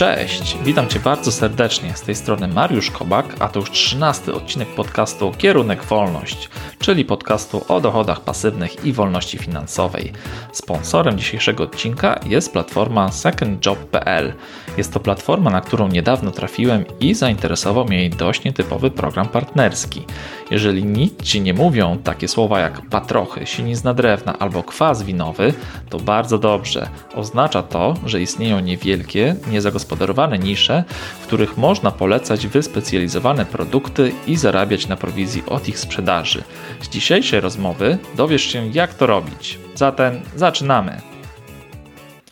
[0.00, 1.92] Cześć, witam Cię bardzo serdecznie.
[1.96, 6.48] Z tej strony Mariusz Kobak, a to już 13 odcinek podcastu Kierunek Wolność,
[6.78, 10.12] czyli podcastu o dochodach pasywnych i wolności finansowej.
[10.52, 14.32] Sponsorem dzisiejszego odcinka jest platforma secondjob.pl.
[14.76, 20.04] Jest to platforma, na którą niedawno trafiłem i zainteresował mnie dość nietypowy program partnerski.
[20.50, 25.54] Jeżeli nic Ci nie mówią takie słowa jak patrochy, sinizna drewna albo kwas winowy,
[25.90, 26.88] to bardzo dobrze.
[27.14, 30.84] Oznacza to, że istnieją niewielkie, niezagospodarowane nisze,
[31.20, 36.42] w których można polecać wyspecjalizowane produkty i zarabiać na prowizji od ich sprzedaży.
[36.80, 39.58] Z dzisiejszej rozmowy dowiesz się, jak to robić.
[39.74, 41.00] Zatem zaczynamy.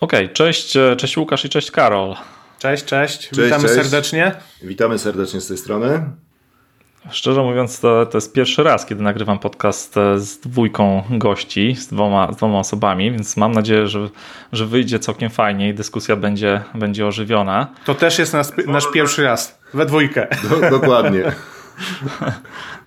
[0.00, 2.16] Ok, cześć, cześć Łukasz i cześć Karol.
[2.58, 3.18] Cześć, cześć.
[3.18, 3.74] Cześć, Witamy cześć.
[3.74, 4.34] serdecznie.
[4.62, 6.02] Witamy serdecznie z tej strony.
[7.10, 11.86] Szczerze mówiąc, to, to jest pierwszy raz, kiedy nagrywam podcast e, z dwójką gości, z
[11.86, 14.08] dwoma, z dwoma osobami, więc mam nadzieję, że,
[14.52, 17.66] że wyjdzie całkiem fajnie i dyskusja będzie, będzie ożywiona.
[17.84, 19.58] To też jest nas, nasz pierwszy raz.
[19.74, 20.26] We dwójkę.
[20.50, 21.22] Do, dokładnie.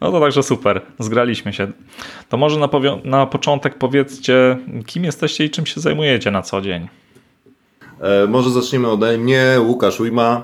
[0.01, 1.71] No to także super, zgraliśmy się.
[2.29, 2.69] To może na,
[3.03, 6.87] na początek powiedzcie, kim jesteście i czym się zajmujecie na co dzień.
[8.01, 10.43] E, może zaczniemy ode mnie, Łukasz Ujma.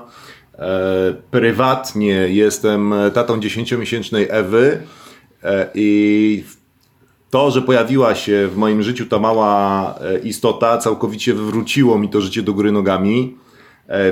[0.58, 4.80] E, prywatnie jestem tatą 10-miesięcznej Ewy
[5.44, 6.44] e, i
[7.30, 12.20] to, że pojawiła się w moim życiu ta mała e, istota, całkowicie wywróciło mi to
[12.20, 13.36] życie do góry nogami.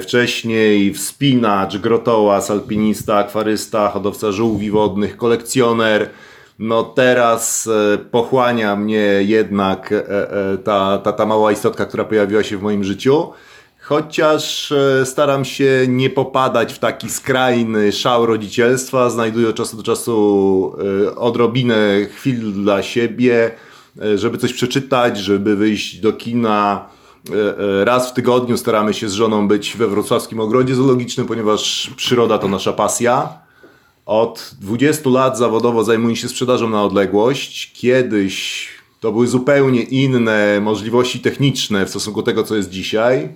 [0.00, 6.10] Wcześniej wspinacz, grotołaz, alpinista, akwarysta, hodowca żółwi wodnych, kolekcjoner.
[6.58, 7.68] No teraz
[8.10, 9.94] pochłania mnie jednak
[10.64, 13.32] ta, ta, ta mała istotka, która pojawiła się w moim życiu.
[13.88, 19.82] Chociaż e, staram się nie popadać w taki skrajny szał rodzicielstwa, znajduję od czasu do
[19.82, 23.50] czasu e, odrobinę chwil dla siebie,
[24.02, 26.88] e, żeby coś przeczytać, żeby wyjść do kina.
[27.84, 32.48] Raz w tygodniu staramy się z żoną być we wrocławskim ogrodzie zoologicznym, ponieważ przyroda to
[32.48, 33.28] nasza pasja.
[34.06, 37.72] Od 20 lat zawodowo zajmuję się sprzedażą na odległość.
[37.74, 38.68] Kiedyś
[39.00, 43.28] to były zupełnie inne możliwości techniczne w stosunku do tego, co jest dzisiaj.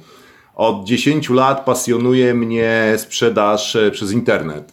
[0.61, 4.73] Od 10 lat pasjonuje mnie sprzedaż e, przez internet.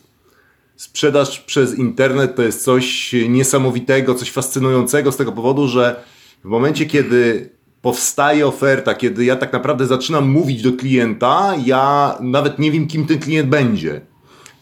[0.76, 6.04] Sprzedaż przez internet to jest coś niesamowitego, coś fascynującego z tego powodu, że
[6.44, 7.50] w momencie, kiedy
[7.82, 13.06] powstaje oferta, kiedy ja tak naprawdę zaczynam mówić do klienta, ja nawet nie wiem, kim
[13.06, 14.02] ten klient będzie.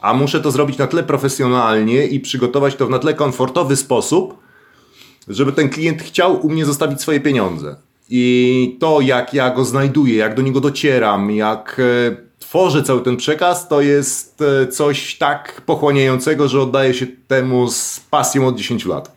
[0.02, 4.38] A muszę to zrobić na tle profesjonalnie i przygotować to w na tle komfortowy sposób,
[5.28, 7.76] żeby ten klient chciał u mnie zostawić swoje pieniądze.
[8.10, 13.18] I to, jak ja go znajduję, jak do niego docieram, jak e, tworzę cały ten
[13.18, 18.86] przekaz, to jest e, coś tak pochłaniającego, że oddaję się temu z pasją od 10
[18.86, 19.16] lat.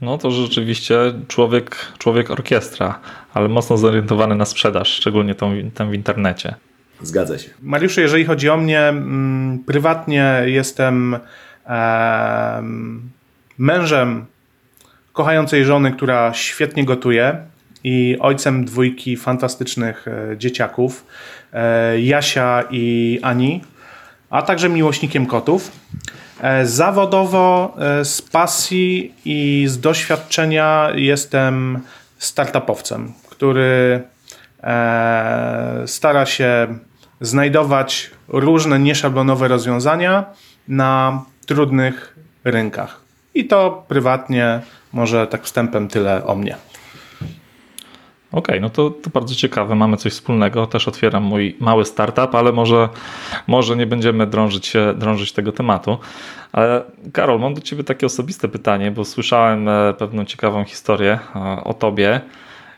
[0.00, 3.00] No to rzeczywiście człowiek, człowiek orkiestra,
[3.34, 6.54] ale mocno zorientowany na sprzedaż, szczególnie tą, tą w internecie.
[7.02, 7.50] Zgadza się.
[7.62, 11.18] Mariuszu, jeżeli chodzi o mnie, mm, prywatnie jestem
[11.66, 13.10] em,
[13.58, 14.26] mężem
[15.12, 17.36] kochającej żony, która świetnie gotuje
[17.84, 21.06] i ojcem dwójki fantastycznych e, dzieciaków,
[21.52, 23.64] e, Jasia i Ani,
[24.30, 25.72] a także miłośnikiem kotów.
[26.40, 31.80] E, Zawodowo z pasji i z doświadczenia jestem
[32.18, 34.02] startupowcem, który
[35.86, 36.78] stara się
[37.20, 40.24] znajdować różne nieszablonowe rozwiązania
[40.68, 43.00] na trudnych rynkach.
[43.34, 44.60] I to prywatnie,
[44.92, 46.56] może tak wstępem tyle o mnie.
[48.32, 50.66] Okej, no to, to bardzo ciekawe, mamy coś wspólnego.
[50.66, 52.88] Też otwieram mój mały startup, ale może,
[53.46, 55.98] może nie będziemy drążyć drążyć tego tematu.
[56.52, 61.64] Ale Karol, mam do Ciebie takie osobiste pytanie, bo słyszałem e, pewną ciekawą historię e,
[61.64, 62.20] o Tobie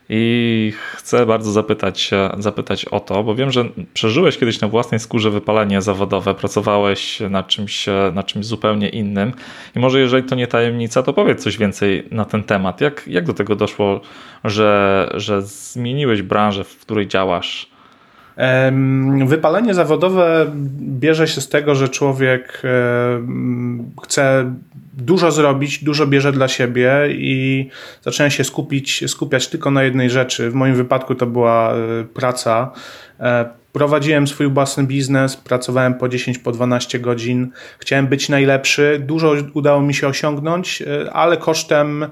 [0.09, 5.29] i chcę bardzo zapytać, zapytać o to, bo wiem, że przeżyłeś kiedyś na własnej skórze
[5.29, 9.31] wypalenie zawodowe, pracowałeś nad czymś, nad czymś zupełnie innym
[9.75, 12.81] i może jeżeli to nie tajemnica, to powiedz coś więcej na ten temat.
[12.81, 14.01] Jak, jak do tego doszło,
[14.43, 17.73] że, że zmieniłeś branżę, w której działasz?
[19.25, 22.61] Wypalenie zawodowe bierze się z tego, że człowiek
[24.03, 24.53] chce
[24.93, 27.69] dużo zrobić, dużo bierze dla siebie i
[28.01, 30.49] zaczyna się skupić, skupiać tylko na jednej rzeczy.
[30.49, 32.71] W moim wypadku to była e, praca.
[33.19, 37.51] E, Prowadziłem swój własny biznes, pracowałem po 10, po 12 godzin.
[37.79, 39.01] Chciałem być najlepszy.
[39.05, 42.05] Dużo udało mi się osiągnąć, e, ale kosztem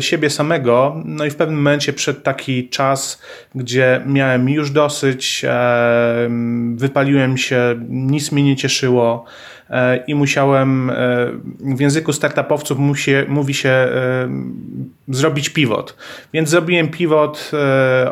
[0.00, 1.02] siebie samego.
[1.04, 3.22] No i w pewnym momencie przyszedł taki czas,
[3.54, 5.44] gdzie miałem już dosyć,
[6.74, 9.24] wypaliłem się, nic mnie nie cieszyło.
[10.06, 10.92] I musiałem,
[11.60, 13.88] w języku startupowców musi, mówi się
[15.08, 15.96] zrobić pivot.
[16.32, 17.50] Więc zrobiłem pivot,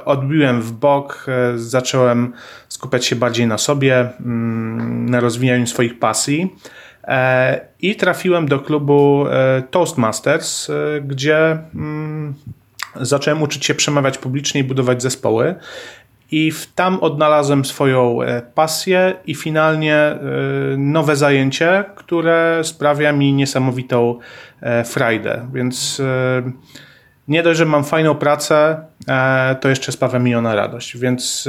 [0.04, 1.26] odbiłem w bok,
[1.56, 2.32] zacząłem
[2.68, 6.56] skupiać się bardziej na sobie, mm, na rozwijaniu swoich pasji.
[7.80, 9.26] I trafiłem do klubu
[9.70, 10.70] Toastmasters,
[11.06, 12.34] gdzie mm,
[13.00, 15.54] zacząłem uczyć się przemawiać publicznie i budować zespoły.
[16.32, 20.19] I tam odnalazłem swoją e, pasję i finalnie e,
[20.77, 24.19] nowe zajęcie, które sprawia mi niesamowitą
[24.61, 25.49] e, frajdę.
[25.53, 26.03] Więc
[27.29, 28.85] nie dość, że mam fajną pracę,
[29.61, 30.97] to jeszcze sprawia mi ona radość.
[30.97, 31.49] Więc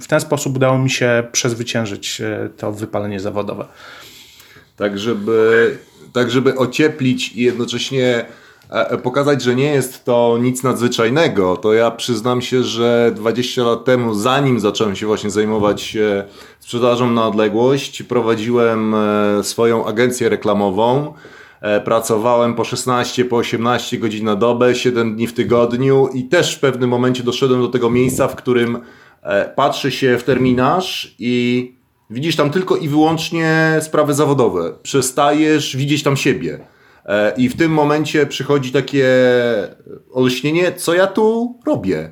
[0.00, 2.22] w ten sposób udało mi się przezwyciężyć
[2.56, 3.64] to wypalenie zawodowe.
[4.76, 5.78] Tak, żeby,
[6.12, 8.24] tak, żeby ocieplić i jednocześnie
[9.02, 14.14] pokazać, że nie jest to nic nadzwyczajnego, to ja przyznam się, że 20 lat temu,
[14.14, 16.24] zanim zacząłem się właśnie zajmować e,
[16.60, 21.14] sprzedażą na odległość, prowadziłem e, swoją agencję reklamową.
[21.84, 26.60] Pracowałem po 16, po 18 godzin na dobę, 7 dni w tygodniu i też w
[26.60, 28.78] pewnym momencie doszedłem do tego miejsca, w którym
[29.56, 31.74] patrzy się w terminarz i
[32.10, 34.72] widzisz tam tylko i wyłącznie sprawy zawodowe.
[34.82, 36.60] Przestajesz widzieć tam siebie.
[37.10, 39.06] E, I w tym momencie przychodzi takie
[40.12, 42.10] olśnienie, co ja tu robię?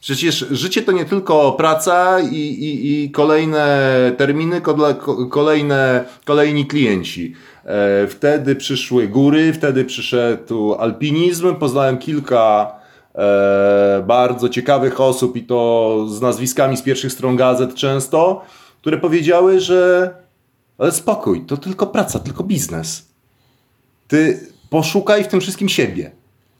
[0.00, 3.66] Przecież życie to nie tylko praca i, i, i kolejne
[4.16, 4.60] terminy,
[5.30, 7.34] kolejne, kolejni klienci.
[7.64, 11.54] E, wtedy przyszły góry, wtedy przyszedł alpinizm.
[11.54, 12.72] Poznałem kilka
[13.14, 18.44] e, bardzo ciekawych osób i to z nazwiskami z pierwszych stron gazet często,
[18.80, 20.10] które powiedziały, że
[20.78, 23.05] ale spokój, to tylko praca, tylko biznes.
[24.08, 26.10] Ty poszukaj w tym wszystkim siebie.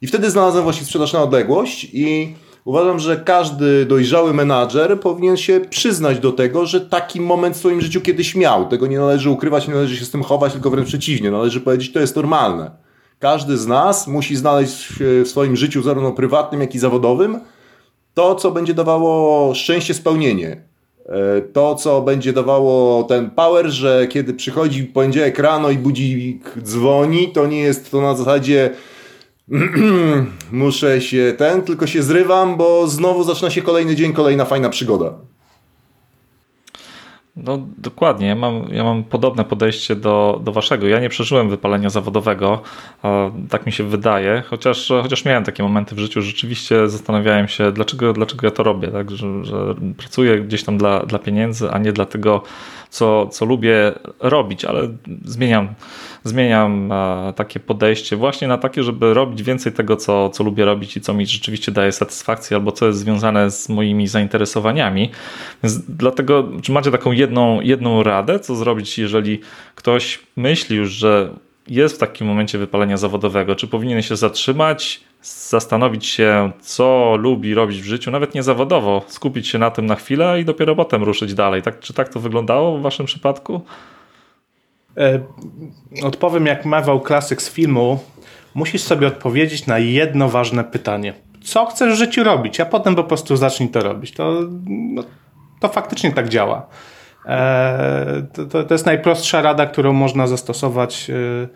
[0.02, 2.34] I wtedy znalazłem właśnie sprzedaż na odległość i
[2.64, 7.80] uważam, że każdy dojrzały menadżer powinien się przyznać do tego, że taki moment w swoim
[7.80, 8.68] życiu kiedyś miał.
[8.68, 11.30] Tego nie należy ukrywać, nie należy się z tym chować, tylko wręcz przeciwnie.
[11.30, 12.70] Należy powiedzieć, to jest normalne.
[13.18, 17.40] Każdy z nas musi znaleźć w swoim życiu, zarówno prywatnym, jak i zawodowym,
[18.14, 20.62] to, co będzie dawało szczęście, spełnienie.
[21.08, 27.32] E, to, co będzie dawało ten power, że kiedy przychodzi poniedziałek rano i budzik dzwoni,
[27.32, 28.70] to nie jest to na zasadzie
[30.52, 35.14] muszę się ten, tylko się zrywam, bo znowu zaczyna się kolejny dzień, kolejna fajna przygoda.
[37.36, 40.86] No dokładnie, ja mam, ja mam podobne podejście do, do waszego.
[40.86, 42.62] Ja nie przeżyłem wypalenia zawodowego,
[43.50, 48.12] tak mi się wydaje, chociaż, chociaż miałem takie momenty w życiu, rzeczywiście zastanawiałem się, dlaczego,
[48.12, 49.10] dlaczego ja to robię, tak?
[49.10, 52.42] że, że pracuję gdzieś tam dla, dla pieniędzy, a nie dla tego,
[52.90, 54.88] co, co lubię robić, ale
[55.24, 55.68] zmieniam,
[56.24, 56.92] zmieniam
[57.36, 61.14] takie podejście właśnie na takie, żeby robić więcej tego, co, co lubię robić i co
[61.14, 65.10] mi rzeczywiście daje satysfakcję, albo co jest związane z moimi zainteresowaniami.
[65.62, 67.25] Więc dlatego, czy macie taką jedną,
[67.62, 69.40] jedną radę, co zrobić, jeżeli
[69.74, 71.30] ktoś myśli już, że
[71.68, 77.82] jest w takim momencie wypalenia zawodowego, czy powinien się zatrzymać, zastanowić się, co lubi robić
[77.82, 81.34] w życiu, nawet nie zawodowo, skupić się na tym na chwilę i dopiero potem ruszyć
[81.34, 81.62] dalej.
[81.62, 83.60] Tak, czy tak to wyglądało w waszym przypadku?
[84.96, 85.20] E,
[86.02, 87.98] odpowiem jak mawał klasyk z filmu.
[88.54, 91.14] Musisz sobie odpowiedzieć na jedno ważne pytanie.
[91.42, 94.12] Co chcesz w życiu robić, a potem po prostu zacznij to robić.
[94.12, 94.32] To,
[94.66, 95.02] no,
[95.60, 96.66] to faktycznie tak działa.
[97.26, 101.10] E, to, to, jest najprostsza rada, którą można zastosować.
[101.10, 101.48] E,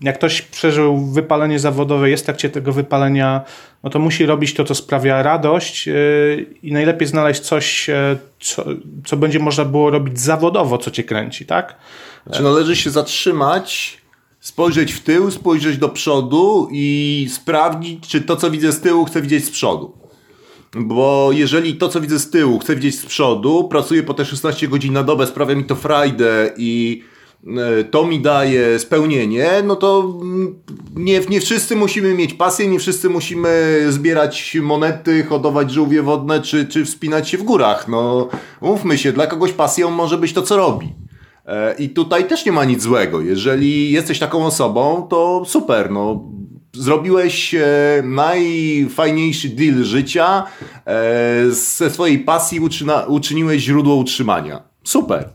[0.00, 3.44] jak ktoś przeżył wypalenie zawodowe, jest w trakcie tego wypalenia,
[3.82, 5.88] no to musi robić to, co sprawia radość
[6.62, 7.90] i najlepiej znaleźć coś,
[8.40, 8.64] co,
[9.06, 11.76] co będzie można było robić zawodowo, co cię kręci, tak?
[12.32, 13.98] Czy należy się zatrzymać,
[14.40, 19.22] spojrzeć w tył, spojrzeć do przodu i sprawdzić, czy to, co widzę z tyłu, chcę
[19.22, 20.07] widzieć z przodu.
[20.76, 24.68] Bo jeżeli to, co widzę z tyłu, chcę widzieć z przodu, pracuję po te 16
[24.68, 27.02] godzin na dobę, sprawia mi to frajdę i
[27.46, 30.14] e, to mi daje spełnienie, no to
[30.96, 36.66] nie, nie wszyscy musimy mieć pasję, nie wszyscy musimy zbierać monety, hodować żółwie wodne czy,
[36.66, 37.88] czy wspinać się w górach.
[37.88, 38.28] No,
[38.60, 40.94] mówmy się, dla kogoś pasją może być to, co robi.
[41.46, 43.20] E, I tutaj też nie ma nic złego.
[43.20, 45.90] Jeżeli jesteś taką osobą, to super.
[45.90, 46.24] No,
[46.72, 47.66] zrobiłeś e,
[48.04, 50.46] najfajniejszy deal życia,
[50.86, 54.62] e, ze swojej pasji uczyna, uczyniłeś źródło utrzymania.
[54.84, 55.28] Super.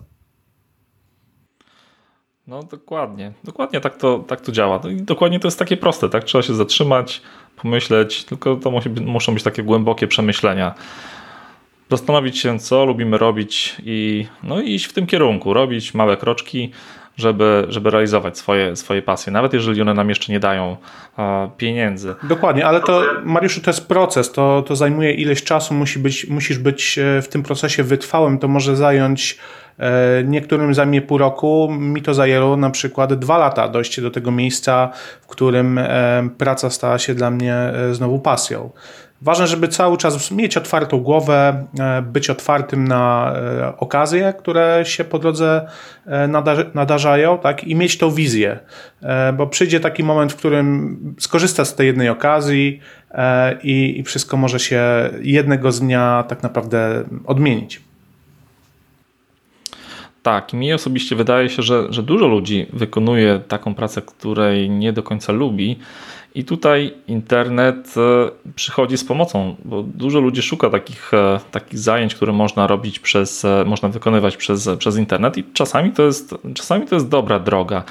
[2.47, 4.79] No dokładnie, dokładnie tak to, tak to działa.
[4.83, 6.23] No I dokładnie to jest takie proste, tak?
[6.23, 7.21] Trzeba się zatrzymać,
[7.61, 10.75] pomyśleć, tylko to musi, muszą być takie głębokie przemyślenia
[11.89, 16.71] zastanowić się, co lubimy robić i, no, iść w tym kierunku, robić małe kroczki,
[17.17, 20.77] żeby, żeby realizować swoje, swoje pasje, nawet jeżeli one nam jeszcze nie dają
[21.58, 22.15] pieniędzy.
[22.24, 26.58] Dokładnie, ale to Mariuszu to jest proces, to, to zajmuje ileś czasu, musi być, musisz
[26.58, 29.38] być e, w tym procesie wytrwałym, to może zająć
[29.79, 34.32] e, Niektórym zajmie pół roku, mi to zajęło na przykład dwa lata dojście do tego
[34.32, 34.89] miejsca,
[35.22, 37.55] w którym e, praca stała się dla mnie
[37.91, 38.70] znowu pasją.
[39.24, 45.03] Ważne, żeby cały czas mieć otwartą głowę, e, być otwartym na e, okazje, które się
[45.03, 45.68] po drodze
[46.06, 46.27] e,
[46.74, 47.63] nadarzają, tak?
[47.63, 48.60] i mieć tą wizję,
[49.38, 52.80] bo przyjdzie taki moment, w którym skorzystasz z tej jednej okazji
[53.63, 54.84] i, i wszystko może się
[55.22, 57.82] jednego z dnia tak naprawdę odmienić.
[60.24, 65.03] Tak, mi osobiście wydaje się, że, że dużo ludzi wykonuje taką pracę, której nie do
[65.03, 65.80] końca lubi
[66.35, 72.15] i tutaj internet e, przychodzi z pomocą, bo dużo ludzi szuka takich, e, takich zajęć,
[72.15, 76.87] które można robić przez, e, można wykonywać przez, przez internet i czasami to, jest, czasami
[76.87, 77.83] to jest dobra droga.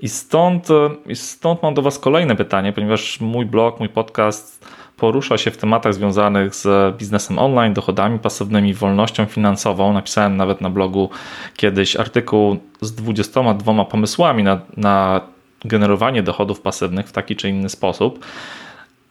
[0.00, 0.68] I stąd,
[1.14, 4.66] stąd mam do Was kolejne pytanie, ponieważ mój blog, mój podcast
[4.96, 9.92] porusza się w tematach związanych z biznesem online, dochodami pasywnymi, wolnością finansową.
[9.92, 11.10] Napisałem nawet na blogu
[11.56, 15.20] kiedyś artykuł z 22 pomysłami na, na
[15.64, 18.24] generowanie dochodów pasywnych w taki czy inny sposób.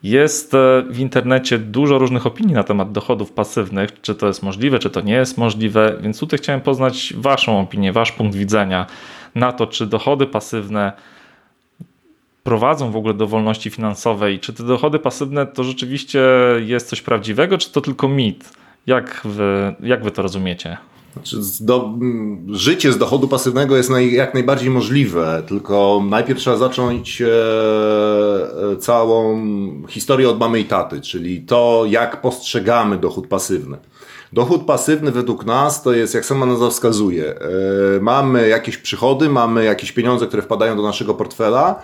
[0.03, 4.79] Jest e, w internecie dużo różnych opinii na temat dochodów pasywnych, czy to jest możliwe,
[4.79, 8.85] czy to nie jest możliwe, więc tutaj chciałem poznać Waszą opinię, Wasz punkt widzenia
[9.35, 10.91] na to, czy dochody pasywne
[12.43, 14.39] prowadzą w ogóle do wolności finansowej.
[14.39, 16.21] Czy te dochody pasywne to rzeczywiście
[16.65, 18.49] jest coś prawdziwego, czy to tylko mit?
[18.87, 20.77] Jak wy, jak wy to rozumiecie?
[21.17, 21.89] Znaczy, do,
[22.47, 27.27] życie z dochodu pasywnego jest naj, jak najbardziej możliwe, tylko najpierw trzeba zacząć e,
[28.73, 29.41] e, całą
[29.87, 33.77] historię od mamy i taty, czyli to, jak postrzegamy dochód pasywny.
[34.33, 37.39] Dochód pasywny według nas to jest, jak sama nazwa wskazuje, e,
[38.01, 41.81] mamy jakieś przychody, mamy jakieś pieniądze, które wpadają do naszego portfela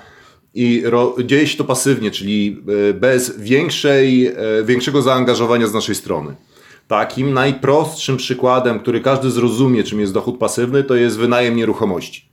[0.53, 0.83] i
[1.25, 4.33] dzieje się to pasywnie, czyli e, bez większej, e,
[4.65, 6.35] większego zaangażowania z naszej strony.
[6.87, 12.29] Takim najprostszym przykładem, który każdy zrozumie, czym jest dochód pasywny, to jest wynajem nieruchomości.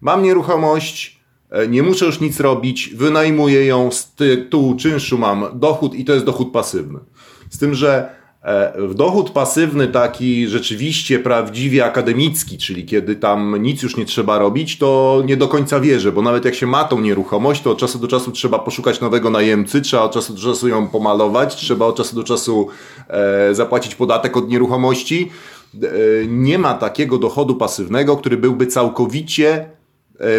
[0.00, 1.20] Mam nieruchomość,
[1.50, 6.12] e, nie muszę już nic robić, wynajmuję ją z tytułu czynszu, mam dochód i to
[6.12, 6.98] jest dochód pasywny.
[7.50, 8.19] Z tym, że
[8.94, 15.22] dochód pasywny, taki rzeczywiście prawdziwie akademicki, czyli kiedy tam nic już nie trzeba robić, to
[15.26, 18.08] nie do końca wierzę, bo nawet jak się ma tą nieruchomość, to od czasu do
[18.08, 22.16] czasu trzeba poszukać nowego najemcy, trzeba od czasu do czasu ją pomalować, trzeba od czasu
[22.16, 22.68] do czasu
[23.08, 25.30] e, zapłacić podatek od nieruchomości.
[25.74, 25.88] E,
[26.26, 29.79] nie ma takiego dochodu pasywnego, który byłby całkowicie E,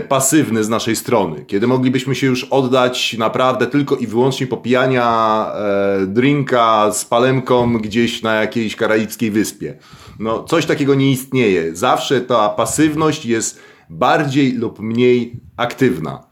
[0.07, 6.05] pasywny z naszej strony, kiedy moglibyśmy się już oddać naprawdę tylko i wyłącznie popijania e,
[6.07, 9.77] drinka z palemką gdzieś na jakiejś karaibskiej wyspie.
[10.19, 11.75] No, coś takiego nie istnieje.
[11.75, 13.59] Zawsze ta pasywność jest
[13.89, 16.23] bardziej lub mniej aktywna.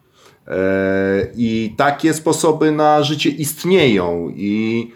[0.48, 4.92] E, I takie sposoby na życie istnieją i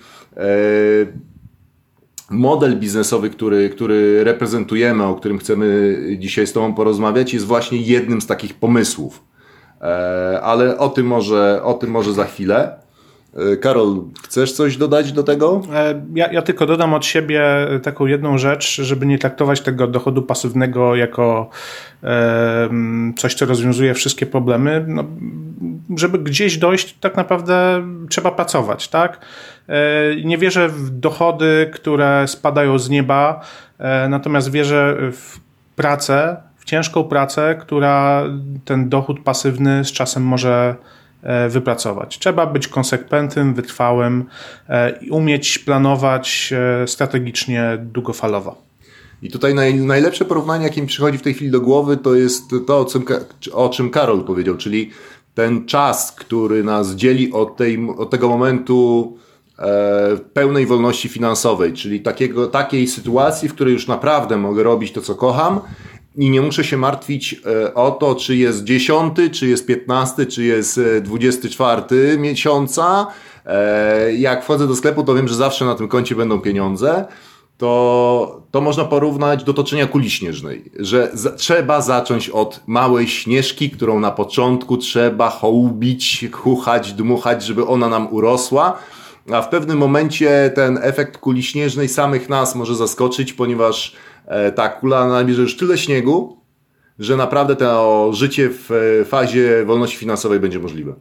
[2.30, 8.22] model biznesowy, który, który reprezentujemy, o którym chcemy dzisiaj z Tobą porozmawiać, jest właśnie jednym
[8.22, 9.24] z takich pomysłów.
[9.82, 12.84] E, ale o tym może, o tym może za chwilę.
[13.54, 15.62] E, Karol, chcesz coś dodać do tego?
[15.74, 17.44] E, ja, ja, tylko dodam od siebie
[17.84, 21.50] taką jedną rzecz, żeby nie traktować tego dochodu pasywnego jako
[22.04, 22.70] e,
[23.18, 24.86] coś, co rozwiązuje wszystkie problemy.
[24.88, 25.04] No,
[25.96, 29.20] żeby gdzieś dojść, tak naprawdę trzeba pracować, tak?
[29.68, 33.42] E, nie wierzę w dochody, które spadają z nieba,
[33.80, 35.40] e, natomiast wierzę w
[35.76, 38.24] pracę, w ciężką pracę, która
[38.66, 40.76] ten dochód pasywny z czasem może
[41.24, 42.20] e, wypracować.
[42.20, 44.26] Trzeba być konsekwentnym, wytrwałym
[45.02, 46.54] i umieć planować
[46.86, 48.64] strategicznie długofalowo.
[49.24, 52.44] I tutaj naj, najlepsze porównanie, jakie mi przychodzi w tej chwili do głowy, to jest
[52.68, 53.04] to, o czym,
[53.54, 54.90] o czym Karol powiedział, czyli
[55.34, 59.14] ten czas, który nas dzieli od, tej, od tego momentu
[59.60, 65.02] e, pełnej wolności finansowej, czyli takiego, takiej sytuacji, w której już naprawdę mogę robić to,
[65.02, 65.60] co kocham
[66.16, 70.44] i nie muszę się martwić e, o to, czy jest 10, czy jest 15, czy
[70.44, 71.82] jest 24
[72.14, 73.08] e, miesiąca.
[73.46, 77.06] E, jak wchodzę do sklepu, to wiem, że zawsze na tym koncie będą pieniądze
[77.58, 84.00] to, to można porównać do toczenia kuli śnieżnej, że trzeba zacząć od małej śnieżki, którą
[84.00, 88.78] na początku trzeba hołubić, chuchać, dmuchać, żeby ona nam urosła,
[89.32, 93.96] a w pewnym momencie ten efekt kuli śnieżnej samych nas może zaskoczyć, ponieważ
[94.26, 96.38] e, ta kula nabierze już tyle śniegu,
[97.00, 100.96] że naprawdę to życie w e, fazie wolności finansowej będzie możliwe.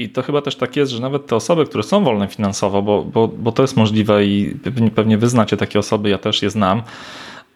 [0.00, 3.04] I to chyba też tak jest, że nawet te osoby, które są wolne finansowo, bo,
[3.04, 4.56] bo, bo to jest możliwe i
[4.94, 6.82] pewnie, wy znacie takie osoby, ja też je znam,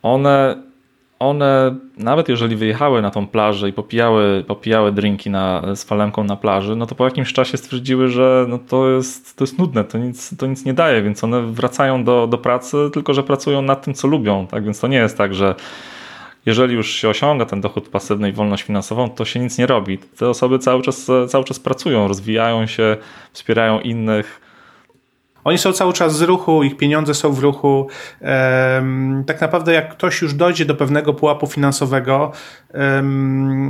[0.02, 0.56] one
[1.18, 6.36] one, nawet jeżeli wyjechały na tą plażę i popijały, popijały drinki na, z falemką na
[6.36, 9.98] plaży, no to po jakimś czasie stwierdziły, że no to, jest, to jest nudne, to
[9.98, 13.84] nic, to nic nie daje, więc one wracają do, do pracy, tylko że pracują nad
[13.84, 14.46] tym, co lubią.
[14.46, 15.54] Tak więc to nie jest tak, że
[16.46, 19.98] jeżeli już się osiąga ten dochód pasywny i wolność finansową, to się nic nie robi.
[19.98, 22.96] Te osoby cały czas, cały czas pracują, rozwijają się,
[23.32, 24.43] wspierają innych
[25.44, 27.88] oni są cały czas z ruchu, ich pieniądze są w ruchu.
[29.26, 32.32] Tak naprawdę, jak ktoś już dojdzie do pewnego pułapu finansowego,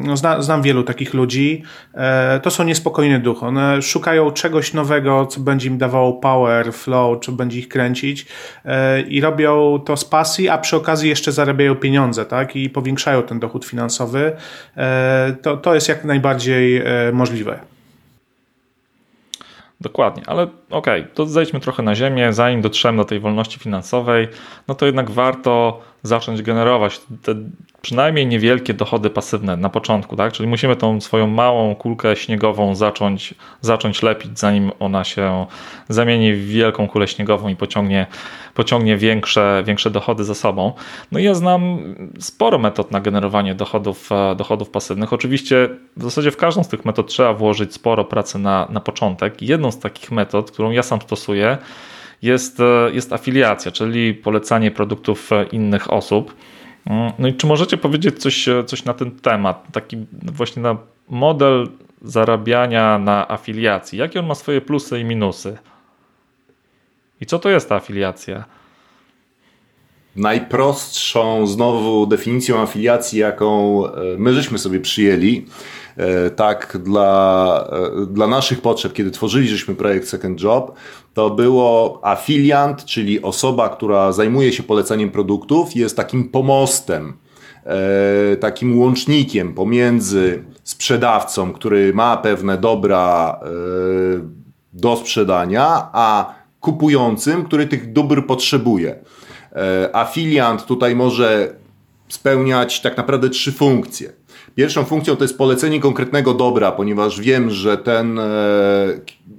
[0.03, 1.63] no zna, znam wielu takich ludzi,
[1.95, 3.47] e, to są niespokojne duchy.
[3.47, 8.27] One szukają czegoś nowego, co będzie im dawało power, flow, czy będzie ich kręcić
[8.65, 12.57] e, i robią to z pasji, a przy okazji jeszcze zarabiają pieniądze, tak?
[12.57, 14.33] I powiększają ten dochód finansowy.
[14.77, 17.74] E, to, to jest jak najbardziej możliwe.
[19.85, 24.29] Dokładnie, ale okej, okay, to zejdźmy trochę na ziemię, zanim dotrzemy do tej wolności finansowej,
[24.69, 27.35] no to jednak warto zacząć generować te
[27.85, 30.33] przynajmniej niewielkie dochody pasywne na początku, tak?
[30.33, 35.47] Czyli musimy tą swoją małą kulkę śniegową zacząć, zacząć lepić, zanim ona się
[35.89, 38.07] zamieni w wielką kulę śniegową i pociągnie,
[38.55, 40.73] pociągnie większe, większe dochody za sobą.
[41.13, 41.79] No i ja znam
[42.19, 45.13] sporo metod na generowanie dochodów, e, dochodów pasywnych.
[45.13, 49.43] Oczywiście w zasadzie w każdą z tych metod trzeba włożyć sporo pracy na, na początek.
[49.43, 51.59] Jedną z takich metod, którą ja sam stosuję,
[52.23, 56.35] jest, e, jest afiliacja, czyli polecanie produktów e, innych osób.
[56.87, 59.67] Mm, no i czy możecie powiedzieć coś, e, coś na ten temat?
[59.73, 60.77] Taki właśnie na
[61.09, 61.69] model
[62.03, 63.99] zarabiania na afiliacji.
[63.99, 65.59] Jakie on ma swoje plusy i minusy?
[67.21, 68.45] I co to jest ta afiliacja?
[70.17, 73.83] Najprostszą znowu definicją afiliacji, jaką
[74.19, 75.84] my żeśmy sobie przyjęli, E,
[76.37, 77.69] tak dla,
[78.03, 80.75] e, dla naszych potrzeb, kiedy tworzyliśmy projekt Second Job,
[81.15, 87.13] to było afiliant, czyli osoba, która zajmuje się polecaniem produktów, jest takim pomostem,
[87.65, 93.41] e, takim łącznikiem pomiędzy sprzedawcą, który ma pewne dobra
[94.73, 98.99] do sprzedania, a kupującym, który tych dóbr potrzebuje.
[99.93, 101.55] Afiliant tutaj może
[102.09, 104.13] spełniać tak naprawdę trzy funkcje.
[104.55, 108.25] Pierwszą funkcją to jest polecenie konkretnego dobra, ponieważ wiem, że ten e,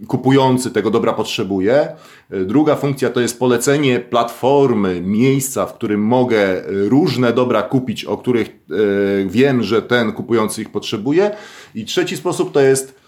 [0.08, 1.88] kupujący tego dobra potrzebuje.
[2.32, 8.18] E, druga funkcja to jest polecenie platformy, miejsca, w którym mogę różne dobra kupić, o
[8.18, 8.54] których e,
[9.26, 11.32] wiem, że ten kupujący ich potrzebuje.
[11.76, 13.05] I trzeci sposób to jest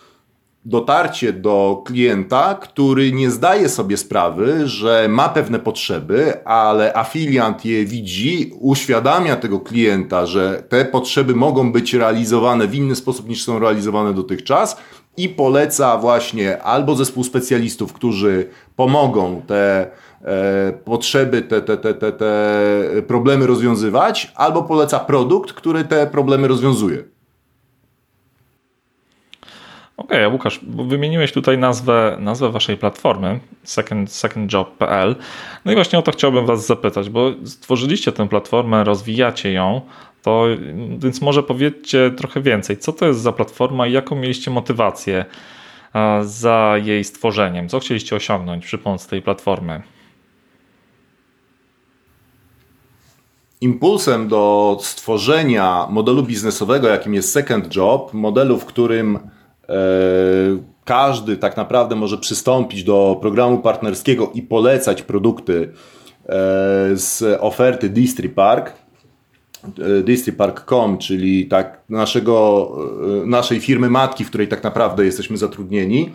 [0.67, 7.85] dotarcie do klienta, który nie zdaje sobie sprawy, że ma pewne potrzeby, ale afiliant je
[7.85, 13.59] widzi, uświadamia tego klienta, że te potrzeby mogą być realizowane w inny sposób niż są
[13.59, 14.77] realizowane dotychczas
[15.17, 22.11] i poleca właśnie albo zespół specjalistów, którzy pomogą te e, potrzeby, te, te, te, te,
[22.11, 22.31] te
[23.07, 27.16] problemy rozwiązywać, albo poleca produkt, który te problemy rozwiązuje.
[29.97, 35.15] Okej, okay, Łukasz, wymieniłeś tutaj nazwę, nazwę waszej platformy second, secondjob.pl.
[35.65, 39.81] No i właśnie o to chciałbym was zapytać, bo stworzyliście tę platformę, rozwijacie ją,
[40.21, 40.45] to
[40.97, 42.77] więc może powiedzcie trochę więcej.
[42.77, 45.25] Co to jest za platforma i jaką mieliście motywację
[46.21, 47.69] za jej stworzeniem?
[47.69, 49.81] Co chcieliście osiągnąć przy pomocy tej platformy?
[53.61, 59.19] Impulsem do stworzenia modelu biznesowego, jakim jest Second Job, modelu, w którym
[60.85, 65.71] każdy tak naprawdę może przystąpić do programu partnerskiego i polecać produkty
[66.25, 66.29] e,
[66.93, 68.73] z oferty DistriPark.
[69.63, 72.71] E, DistriPark.com, czyli tak naszego,
[73.25, 76.11] naszej firmy matki, w której tak naprawdę jesteśmy zatrudnieni,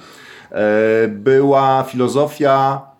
[1.09, 2.92] była filozofia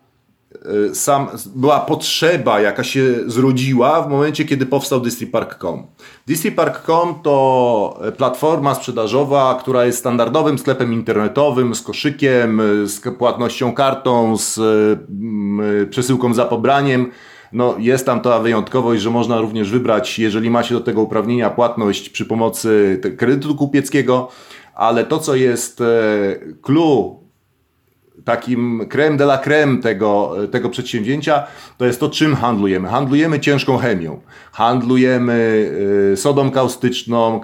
[0.95, 5.87] sam, była potrzeba, jaka się zrodziła w momencie, kiedy powstał DistriPark.com.
[6.27, 14.59] DistriPark.com to platforma sprzedażowa, która jest standardowym sklepem internetowym z koszykiem, z płatnością kartą, z
[14.59, 17.11] mm, przesyłką za pobraniem.
[17.53, 21.51] No, jest tam ta wyjątkowość, że można również wybrać, jeżeli ma się do tego uprawnienia,
[21.51, 24.29] płatność przy pomocy kredytu kupieckiego,
[24.75, 25.85] ale to, co jest e,
[26.63, 27.22] clue
[28.25, 31.47] takim creme de la creme tego, tego przedsięwzięcia,
[31.79, 32.89] to jest to, czym handlujemy.
[32.89, 34.21] Handlujemy ciężką chemią.
[34.53, 35.71] Handlujemy
[36.13, 37.41] y, sodą kaustyczną,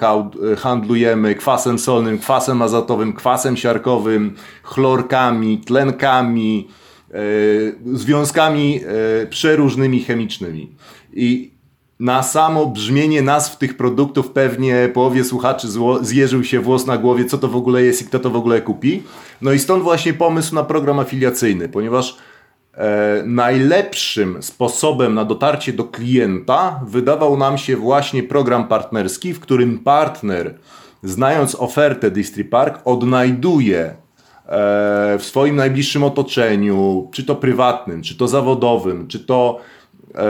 [0.56, 6.68] handlujemy kwasem solnym, kwasem azotowym, kwasem siarkowym, chlorkami, tlenkami,
[7.14, 8.80] y, związkami
[9.22, 10.76] y, przeróżnymi chemicznymi.
[11.12, 11.57] I
[12.00, 15.68] na samo brzmienie nazw tych produktów pewnie połowie słuchaczy
[16.00, 18.60] zjeżył się włos na głowie, co to w ogóle jest i kto to w ogóle
[18.60, 19.02] kupi.
[19.42, 22.16] No i stąd właśnie pomysł na program afiliacyjny, ponieważ
[22.74, 29.78] e, najlepszym sposobem na dotarcie do klienta wydawał nam się właśnie program partnerski, w którym
[29.78, 30.54] partner,
[31.02, 33.94] znając ofertę Distripark, odnajduje e,
[35.18, 39.60] w swoim najbliższym otoczeniu, czy to prywatnym, czy to zawodowym, czy to
[40.14, 40.24] e,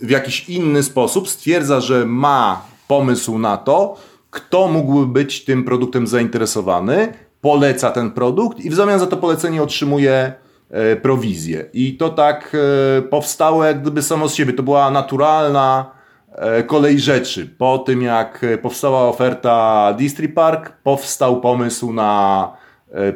[0.00, 3.96] w jakiś inny sposób, stwierdza, że ma pomysł na to,
[4.30, 9.62] kto mógłby być tym produktem zainteresowany, poleca ten produkt i w zamian za to polecenie
[9.62, 10.32] otrzymuje
[10.70, 11.64] e, prowizję.
[11.72, 12.56] I to tak
[12.98, 14.52] e, powstało jak gdyby samo z siebie.
[14.52, 15.90] To była naturalna
[16.32, 17.50] e, kolej rzeczy.
[17.58, 22.52] Po tym jak powstała oferta Distripark, powstał pomysł na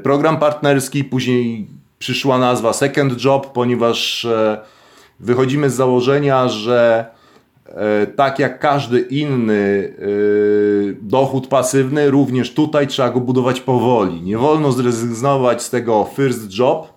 [0.02, 4.26] program partnerski, później przyszła nazwa Second Job, ponieważ
[5.20, 7.06] wychodzimy z założenia, że
[7.76, 10.04] E, tak jak każdy inny e,
[11.02, 14.22] dochód pasywny, również tutaj trzeba go budować powoli.
[14.22, 16.92] Nie wolno zrezygnować z tego first job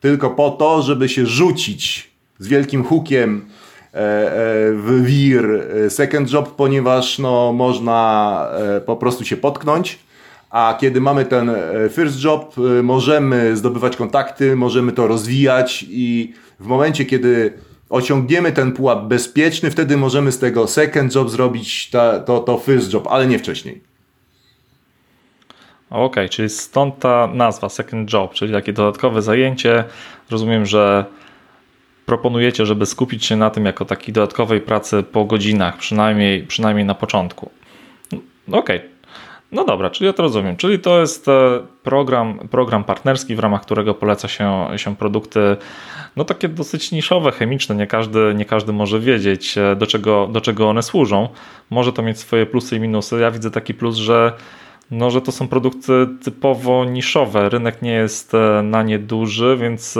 [0.00, 3.42] tylko po to, żeby się rzucić z wielkim hukiem e,
[4.72, 5.44] w wir
[5.88, 8.48] second job, ponieważ no, można
[8.86, 9.98] po prostu się potknąć.
[10.50, 11.50] A kiedy mamy ten
[11.90, 17.52] first job, możemy zdobywać kontakty, możemy to rozwijać i w momencie, kiedy
[17.88, 22.92] osiągniemy ten pułap bezpieczny, wtedy możemy z tego second job zrobić ta, to, to first
[22.92, 23.80] job, ale nie wcześniej.
[25.90, 29.84] Okej, okay, czyli stąd ta nazwa second job, czyli takie dodatkowe zajęcie.
[30.30, 31.04] Rozumiem, że
[32.06, 36.94] proponujecie, żeby skupić się na tym jako takiej dodatkowej pracy po godzinach, przynajmniej, przynajmniej na
[36.94, 37.50] początku.
[38.48, 38.80] Okej, okay.
[39.52, 40.56] No dobra, czyli ja to rozumiem.
[40.56, 45.56] Czyli to jest e, program, program partnerski, w ramach którego poleca się, się produkty
[46.16, 47.74] no takie dosyć niszowe, chemiczne.
[47.74, 51.28] Nie każdy, nie każdy może wiedzieć, e, do czego, do czego one służą.
[51.70, 53.18] Może to mieć swoje plusy i minusy.
[53.20, 54.32] Ja widzę taki plus, że
[54.90, 57.48] no, że to są produkty typowo niszowe.
[57.48, 59.98] Rynek nie jest e, na nie duży, więc,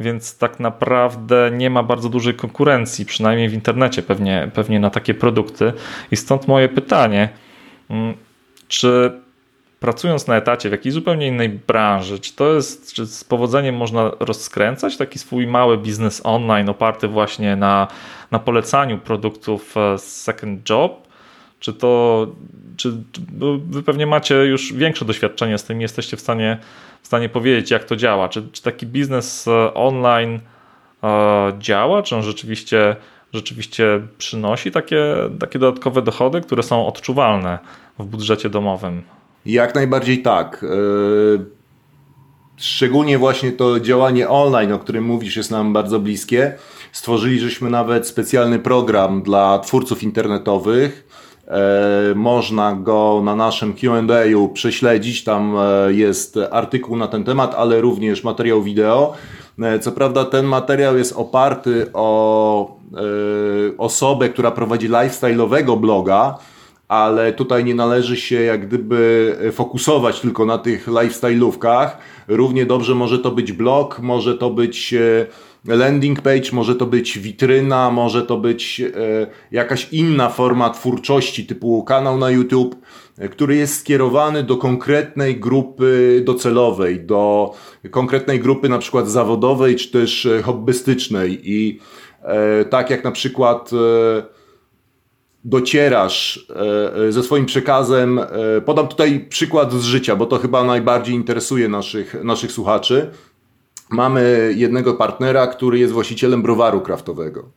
[0.00, 5.14] więc tak naprawdę nie ma bardzo dużej konkurencji, przynajmniej w internecie pewnie, pewnie na takie
[5.14, 5.72] produkty.
[6.10, 7.28] I stąd moje pytanie
[7.90, 8.14] mm,
[8.68, 9.20] czy
[9.80, 14.10] pracując na etacie w jakiejś zupełnie innej branży, czy to jest, czy z powodzeniem można
[14.20, 17.88] rozskręcać taki swój mały biznes online oparty właśnie na,
[18.30, 21.08] na polecaniu produktów e, second job?
[21.60, 22.26] Czy to,
[22.76, 22.92] czy
[23.70, 26.58] wy pewnie macie już większe doświadczenie z tym, jesteście w stanie,
[27.02, 28.28] w stanie powiedzieć, jak to działa?
[28.28, 30.40] Czy, czy taki biznes e, online
[31.02, 32.02] e, działa?
[32.02, 32.96] Czy on rzeczywiście,
[33.32, 37.58] rzeczywiście przynosi takie, takie dodatkowe dochody, które są odczuwalne
[37.98, 39.02] w budżecie domowym.
[39.46, 40.64] Jak najbardziej tak.
[40.64, 40.68] E,
[42.56, 46.54] szczególnie właśnie to działanie online, o którym mówisz, jest nam bardzo bliskie.
[46.92, 51.06] Stworzyli żeśmy nawet specjalny program dla twórców internetowych.
[51.48, 54.02] E, można go na naszym QA
[54.54, 55.24] prześledzić.
[55.24, 59.12] Tam e, jest artykuł na ten temat, ale również materiał wideo.
[59.80, 62.80] Co prawda, ten materiał jest oparty o
[63.78, 66.38] osobę, która prowadzi lifestyle'owego bloga
[66.90, 71.88] ale tutaj nie należy się jak gdyby fokusować tylko na tych lifestyle'ówkach.
[72.28, 75.26] Równie dobrze może to być blog, może to być e,
[75.76, 78.92] landing page, może to być witryna, może to być e,
[79.50, 82.76] jakaś inna forma twórczości typu kanał na YouTube,
[83.18, 87.52] e, który jest skierowany do konkretnej grupy docelowej, do
[87.90, 91.80] konkretnej grupy na przykład zawodowej czy też hobbystycznej i
[92.70, 93.70] tak jak na przykład
[95.44, 98.18] docierasz e, e, ze swoim przekazem.
[98.18, 98.26] E,
[98.60, 103.10] podam tutaj przykład z życia, bo to chyba najbardziej interesuje naszych, naszych słuchaczy.
[103.90, 107.48] Mamy jednego partnera, który jest właścicielem browaru kraftowego.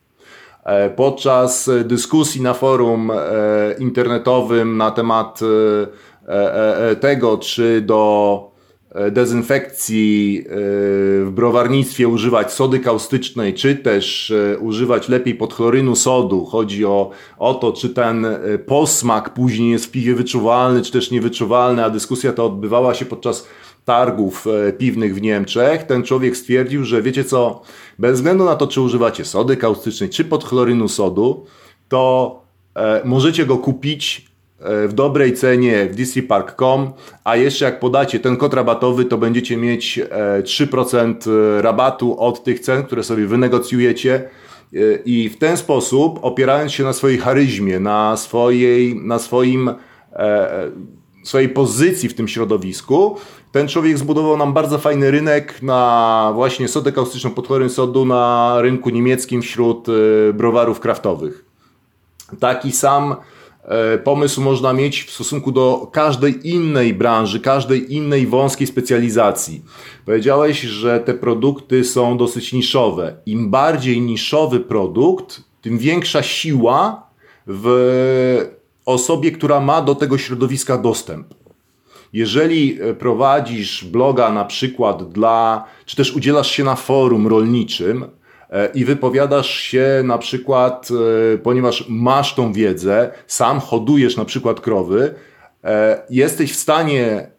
[0.96, 3.12] Podczas dyskusji na forum
[3.78, 5.40] internetowym na temat
[7.00, 8.53] tego, czy do
[9.10, 10.50] dezynfekcji e,
[11.24, 16.44] w browarnictwie używać sody kaustycznej, czy też e, używać lepiej podchlorynu sodu.
[16.44, 18.26] Chodzi o, o to, czy ten
[18.66, 23.46] posmak później jest w piwie wyczuwalny, czy też niewyczuwalny, a dyskusja ta odbywała się podczas
[23.84, 24.46] targów
[24.78, 25.82] piwnych w Niemczech.
[25.82, 27.62] Ten człowiek stwierdził, że wiecie co,
[27.98, 31.44] bez względu na to, czy używacie sody kaustycznej, czy podchlorynu sodu,
[31.88, 32.40] to
[33.04, 34.33] możecie go kupić
[34.88, 36.92] w dobrej cenie w dcpark.com,
[37.24, 40.00] a jeszcze jak podacie ten kod rabatowy, to będziecie mieć
[40.42, 46.72] 3% e, rabatu od tych cen, które sobie wynegocjujecie e, i w ten sposób, opierając
[46.72, 49.70] się na swojej charyzmie, na, swojej, na swoim,
[50.12, 50.70] e,
[51.24, 53.16] swojej pozycji w tym środowisku,
[53.52, 58.56] ten człowiek zbudował nam bardzo fajny rynek na właśnie sodę kaustyczną pod chorym sodu na
[58.60, 59.86] rynku niemieckim wśród
[60.34, 61.44] browarów kraftowych.
[62.40, 63.33] Taki sam e,
[64.04, 69.62] pomysł można mieć w stosunku do każdej innej branży, każdej innej wąskiej specjalizacji.
[70.06, 73.16] Powiedziałeś, że te produkty są dosyć niszowe.
[73.26, 77.06] Im bardziej niszowy produkt, tym większa siła
[77.46, 78.54] w
[78.86, 81.34] osobie, która ma do tego środowiska dostęp.
[82.12, 88.08] Jeżeli e, prowadzisz bloga na przykład dla, czy też udzielasz się na forum rolniczym e,
[88.74, 90.88] i wypowiadasz się na przykład,
[91.34, 95.14] e, ponieważ masz tą wiedzę, sam hodujesz na przykład krowy,
[96.10, 97.30] jesteś w stanie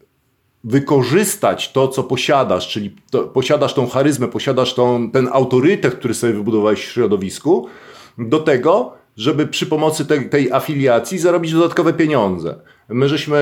[0.65, 6.33] wykorzystać to, co posiadasz, czyli to, posiadasz tą charyzmę, posiadasz tą, ten autorytet, który sobie
[6.33, 7.67] wybudowałeś w środowisku,
[8.17, 12.55] do tego, żeby przy pomocy tej, tej afiliacji zarobić dodatkowe pieniądze.
[12.89, 13.37] My żeśmy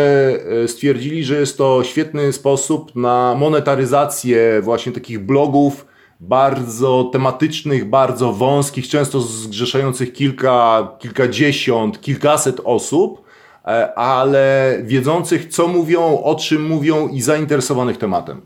[0.64, 5.86] e, stwierdzili, że jest to świetny sposób na monetaryzację właśnie takich blogów
[6.28, 13.24] bardzo tematycznych, bardzo wąskich, często zgrzeszających kilka, kilkadziesiąt, kilkaset osób,
[13.66, 18.42] e, ale wiedzących, co mówią, o czym mówią i zainteresowanych tematem.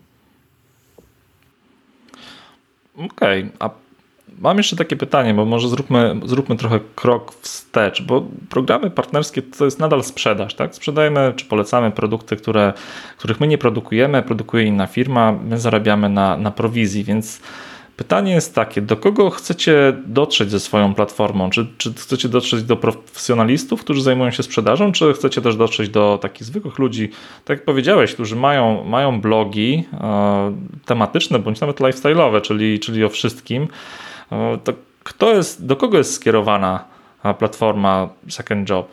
[2.96, 3.52] Okej, okay.
[3.60, 3.70] a
[4.42, 9.66] Mam jeszcze takie pytanie, bo może zróbmy, zróbmy trochę krok wstecz, bo programy partnerskie to
[9.66, 10.76] jest nadal sprzedaż, tak?
[10.76, 12.74] Sprzedajemy czy polecamy produkty, które,
[13.18, 17.42] których my nie produkujemy, produkuje inna firma, my zarabiamy na, na prowizji, więc
[17.98, 21.50] pytanie jest takie, do kogo chcecie dotrzeć ze swoją platformą?
[21.50, 26.20] Czy, czy chcecie dotrzeć do profesjonalistów, którzy zajmują się sprzedażą, czy chcecie też dotrzeć do
[26.22, 27.10] takich zwykłych ludzi,
[27.46, 33.10] tak jak powiedziałeś, którzy mają, mają blogi e, tematyczne bądź nawet lifestyle'owe, czyli, czyli o
[33.10, 33.68] wszystkim,
[34.64, 36.86] to kto jest, do kogo jest skierowana
[37.40, 38.88] platforma Second Job?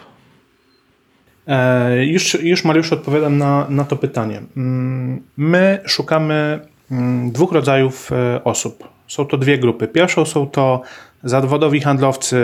[1.47, 4.43] E, już, już Mariusz odpowiadam na, na to pytanie.
[4.57, 8.89] Mm, my szukamy mm, dwóch rodzajów e, osób.
[9.09, 9.89] Są to dwie grupy.
[9.89, 10.83] Pierwszą są to
[11.25, 12.37] zawodowi handlowcy,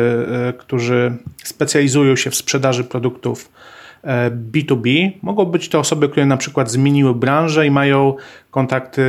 [0.49, 3.53] e, którzy specjalizują się w sprzedaży produktów
[4.53, 5.11] B2B.
[5.23, 8.15] Mogą być to osoby, które na przykład zmieniły branżę i mają
[8.51, 9.03] kontakty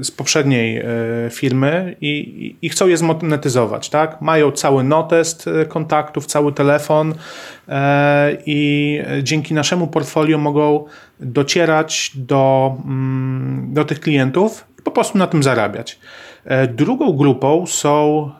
[0.00, 0.84] e, z poprzedniej e,
[1.30, 3.90] firmy i, i chcą je zmonetyzować.
[3.90, 4.20] Tak?
[4.20, 7.14] Mają cały notest e, kontaktów, cały telefon
[8.46, 10.84] i dzięki naszemu portfolio mogą
[11.20, 15.98] docierać do, mm, do tych klientów i po prostu na tym zarabiać.
[16.68, 18.30] Drugą grupą są,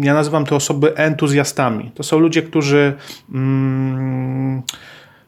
[0.00, 1.90] ja nazywam to osoby entuzjastami.
[1.94, 2.92] To są ludzie, którzy.
[3.34, 4.62] Mm,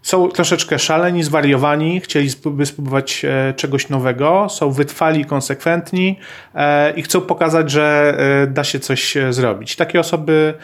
[0.07, 6.19] są troszeczkę szaleni, zwariowani, chcieliby spróbować e, czegoś nowego, są wytrwali, konsekwentni
[6.55, 9.77] e, i chcą pokazać, że e, da się coś zrobić.
[9.77, 10.55] Takie osoby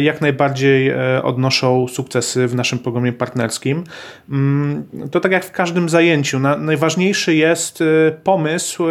[0.00, 3.84] jak najbardziej odnoszą sukcesy w naszym programie partnerskim.
[4.30, 7.82] Mm, to tak jak w każdym zajęciu, najważniejszy jest
[8.24, 8.84] pomysł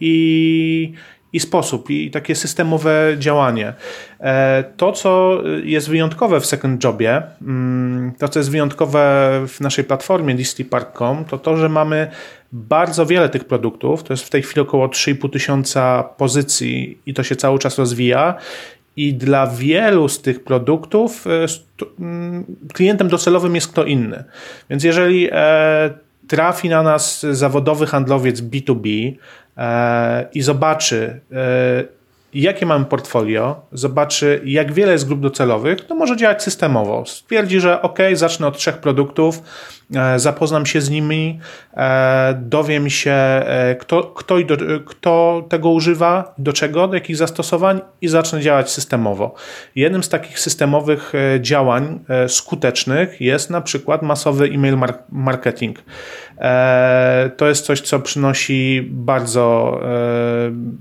[0.00, 0.92] i
[1.32, 3.74] i sposób, i takie systemowe działanie.
[4.20, 9.84] E, to, co jest wyjątkowe w Second Jobie, mm, to, co jest wyjątkowe w naszej
[9.84, 12.10] platformie DisneyPark.com, to to, że mamy
[12.52, 14.02] bardzo wiele tych produktów.
[14.02, 18.34] To jest w tej chwili około 3,5 tysiąca pozycji i to się cały czas rozwija.
[18.96, 21.46] I dla wielu z tych produktów e,
[22.00, 24.24] mm, klientem docelowym jest kto inny.
[24.70, 25.90] Więc jeżeli e,
[26.28, 29.16] trafi na nas zawodowy handlowiec B2B, E,
[30.32, 31.96] i zobaczy, e,
[32.34, 37.04] jakie mamy portfolio, zobaczy, jak wiele jest grup docelowych, to może działać systemowo.
[37.06, 39.42] Stwierdzi, że ok, zacznę od trzech produktów,
[39.94, 41.40] e, zapoznam się z nimi,
[42.34, 43.16] dowiem się,
[43.78, 49.34] kto, kto, do, kto tego używa, do czego, do jakich zastosowań i zacznę działać systemowo.
[49.74, 55.78] Jednym z takich systemowych działań skutecznych jest na przykład masowy e-mail marketing.
[56.40, 59.88] E, to jest coś, co przynosi bardzo e,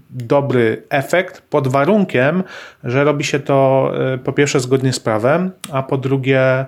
[0.09, 2.43] dobry efekt pod warunkiem,
[2.83, 6.65] że robi się to e, po pierwsze zgodnie z prawem, a po drugie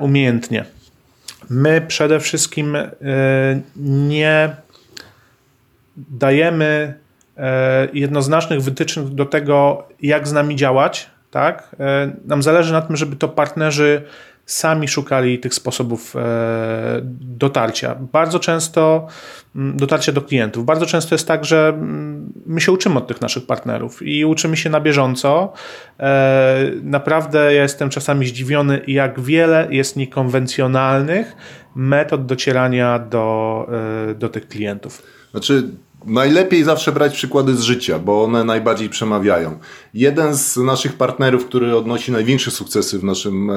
[0.00, 0.64] umiejętnie.
[1.50, 2.76] My przede wszystkim
[3.76, 4.56] nie
[5.96, 6.94] dajemy
[7.92, 11.10] jednoznacznych wytycznych do tego, jak z nami działać.
[11.30, 11.76] Tak?
[12.24, 14.02] Nam zależy na tym, żeby to partnerzy
[14.48, 17.94] sami szukali tych sposobów e, dotarcia.
[18.12, 19.06] Bardzo często
[19.56, 20.64] mm, dotarcia do klientów.
[20.64, 24.56] Bardzo często jest tak, że mm, my się uczymy od tych naszych partnerów i uczymy
[24.56, 25.52] się na bieżąco.
[26.00, 31.36] E, naprawdę ja jestem czasami zdziwiony, jak wiele jest niekonwencjonalnych
[31.74, 33.66] metod docierania do,
[34.10, 35.02] e, do tych klientów.
[35.30, 35.68] Znaczy,
[36.06, 39.58] Najlepiej zawsze brać przykłady z życia, bo one najbardziej przemawiają.
[39.94, 43.54] Jeden z naszych partnerów, który odnosi największe sukcesy w naszym e,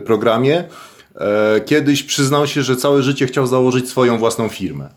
[0.00, 0.64] programie,
[1.14, 4.88] e, kiedyś przyznał się, że całe życie chciał założyć swoją własną firmę.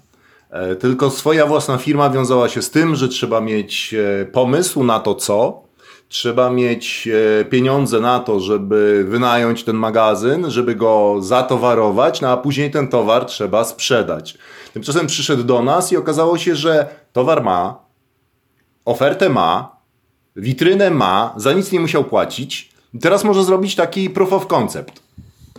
[0.50, 3.96] E, tylko swoja własna firma wiązała się z tym, że trzeba mieć
[4.32, 5.64] pomysł na to, co,
[6.10, 7.10] trzeba mieć
[7.50, 13.26] pieniądze na to, żeby wynająć ten magazyn, żeby go zatowarować, no a później ten towar
[13.26, 14.38] trzeba sprzedać.
[14.76, 17.80] Tymczasem przyszedł do nas i okazało się, że towar ma,
[18.86, 19.76] ofertę ma,
[20.36, 22.72] witrynę ma, za nic nie musiał płacić.
[23.02, 25.04] Teraz może zrobić taki proof of concept.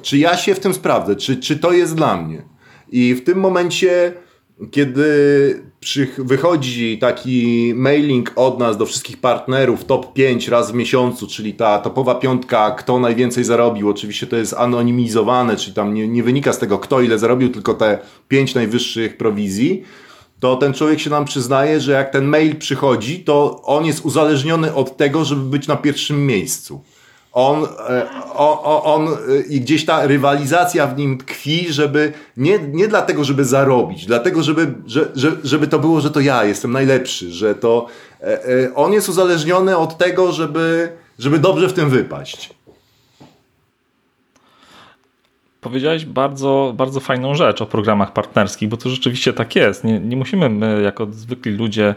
[0.02, 1.16] Czy ja się w tym sprawdzę?
[1.16, 2.42] Czy, czy to jest dla mnie?
[2.88, 4.14] I w tym momencie,
[4.70, 5.62] kiedy
[6.18, 11.78] wychodzi taki mailing od nas do wszystkich partnerów top 5 raz w miesiącu, czyli ta
[11.78, 13.88] topowa piątka, kto najwięcej zarobił.
[13.88, 17.74] Oczywiście to jest anonimizowane, czyli tam nie, nie wynika z tego, kto ile zarobił, tylko
[17.74, 19.82] te 5 najwyższich prowizji.
[20.40, 24.74] To ten człowiek się nam przyznaje, że jak ten mail przychodzi, to on jest uzależniony
[24.74, 26.80] od tego, żeby być na pierwszym miejscu
[27.36, 32.88] on, e, on, on, e, i gdzieś ta rywalizacja w nim tkwi, żeby nie, nie
[32.88, 35.10] dlatego, żeby zarobić, dlatego, żeby, że,
[35.44, 37.86] żeby to było, że to ja jestem najlepszy, że to
[38.22, 42.54] e, on jest uzależniony od tego, żeby, żeby dobrze w tym wypaść.
[45.60, 49.84] Powiedziałeś bardzo, bardzo fajną rzecz o programach partnerskich, bo to rzeczywiście tak jest.
[49.84, 51.94] Nie, nie musimy my, jako zwykli ludzie,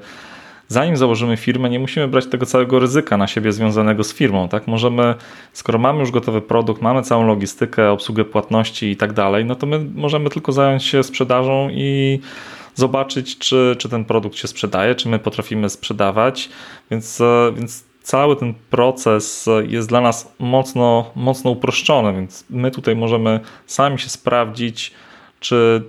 [0.69, 4.49] zanim założymy firmę, nie musimy brać tego całego ryzyka na siebie związanego z firmą.
[4.49, 4.67] Tak?
[4.67, 5.15] Możemy,
[5.53, 9.67] skoro mamy już gotowy produkt, mamy całą logistykę, obsługę płatności i tak dalej, no to
[9.67, 12.19] my możemy tylko zająć się sprzedażą i
[12.75, 16.49] zobaczyć, czy, czy ten produkt się sprzedaje, czy my potrafimy sprzedawać.
[16.91, 22.95] Więc, e, więc cały ten proces jest dla nas mocno, mocno uproszczony, więc my tutaj
[22.95, 24.91] możemy sami się sprawdzić,
[25.39, 25.83] czy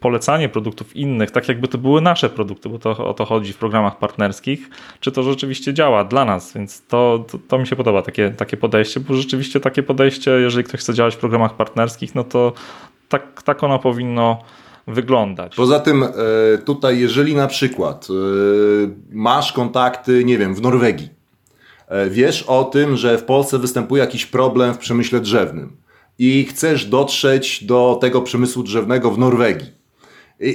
[0.00, 3.56] polecanie produktów innych, tak jakby to były nasze produkty, bo to o to chodzi w
[3.56, 8.02] programach partnerskich, czy to rzeczywiście działa dla nas, więc to, to, to, mi się podoba,
[8.02, 12.24] takie, takie podejście, bo rzeczywiście takie podejście, jeżeli ktoś chce działać w programach partnerskich, no
[12.24, 12.52] to
[13.08, 14.38] tak, tak ono powinno
[14.86, 15.56] wyglądać.
[15.56, 16.08] Poza tym e,
[16.64, 18.14] tutaj, jeżeli na przykład e,
[19.12, 21.08] masz kontakty, nie wiem, w Norwegii,
[21.88, 25.76] e, wiesz o tym, że w Polsce występuje jakiś problem w przemyśle drzewnym
[26.18, 29.70] i chcesz dotrzeć do tego przemysłu drzewnego w Norwegii,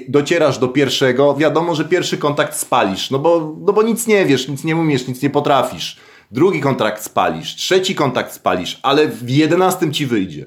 [0.10, 4.48] docierasz do pierwszego, wiadomo, że pierwszy kontakt spalisz, no bo, no bo nic nie wiesz,
[4.48, 5.98] nic nie umiesz, nic nie potrafisz.
[6.32, 10.46] Drugi kontrakt spalisz, trzeci kontakt spalisz, ale w jedenastym ci wyjdzie.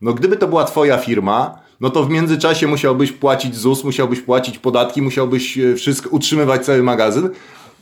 [0.00, 4.58] No gdyby to była twoja firma, no to w międzyczasie musiałbyś płacić ZUS, musiałbyś płacić
[4.58, 7.30] podatki, musiałbyś e, wszystko utrzymywać cały magazyn,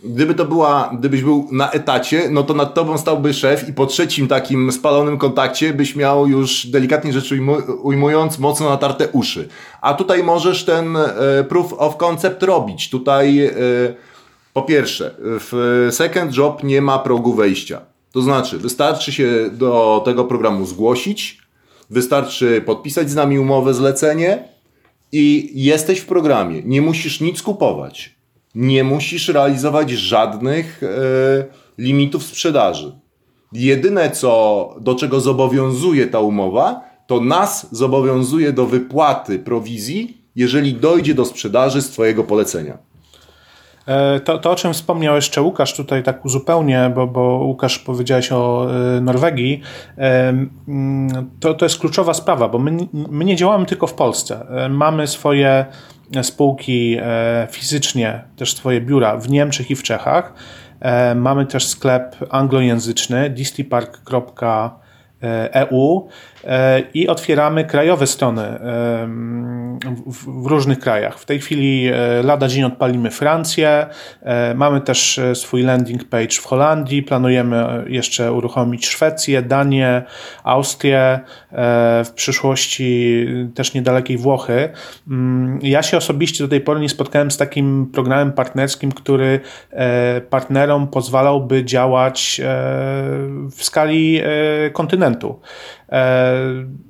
[0.04, 3.86] Gdyby to była, gdybyś był na etacie, no to nad tobą stałby szef i po
[3.86, 7.34] trzecim takim spalonym kontakcie byś miał już delikatnie rzecz
[7.82, 9.48] ujmując mocno natarte uszy.
[9.80, 12.90] A tutaj możesz ten e, proof of concept robić.
[12.90, 13.52] Tutaj e,
[14.52, 17.80] po pierwsze, w second job nie ma progu wejścia.
[18.12, 21.38] To znaczy, wystarczy się do tego programu zgłosić,
[21.90, 24.48] wystarczy podpisać z nami umowę zlecenie
[25.12, 26.62] i jesteś w programie.
[26.64, 28.19] Nie musisz nic kupować
[28.54, 30.86] nie musisz realizować żadnych e,
[31.78, 32.92] limitów sprzedaży.
[33.52, 41.14] Jedyne, co, do czego zobowiązuje ta umowa, to nas zobowiązuje do wypłaty prowizji, jeżeli dojdzie
[41.14, 42.78] do sprzedaży z Twojego polecenia.
[43.86, 48.32] E, to, to, o czym wspomniał jeszcze Łukasz, tutaj tak uzupełnię, bo, bo Łukasz powiedziałeś
[48.32, 49.60] o e, Norwegii,
[51.40, 54.46] to, to jest kluczowa sprawa, bo my, my nie działamy tylko w Polsce.
[54.70, 55.66] Mamy swoje
[56.22, 60.34] spółki e, fizycznie, też swoje biura w Niemczech i w Czechach.
[60.80, 64.20] E, mamy też sklep anglojęzyczny distypark.eu
[65.22, 65.66] E,
[66.94, 68.58] i otwieramy krajowe strony
[70.06, 71.18] w różnych krajach.
[71.18, 73.86] W tej chwili e, lada dzień odpalimy Francję,
[74.22, 80.02] e, mamy też swój landing page w Holandii, planujemy jeszcze uruchomić Szwecję, Danię,
[80.44, 81.20] Austrię,
[82.04, 84.68] w przyszłości też niedalekiej Włochy.
[85.08, 89.40] Mm, ja się osobiście do tej pory nie spotkałem z takim programem partnerskim, który
[90.30, 92.40] partnerom pozwalałby działać
[93.50, 94.20] w skali
[94.72, 95.40] kontynentu.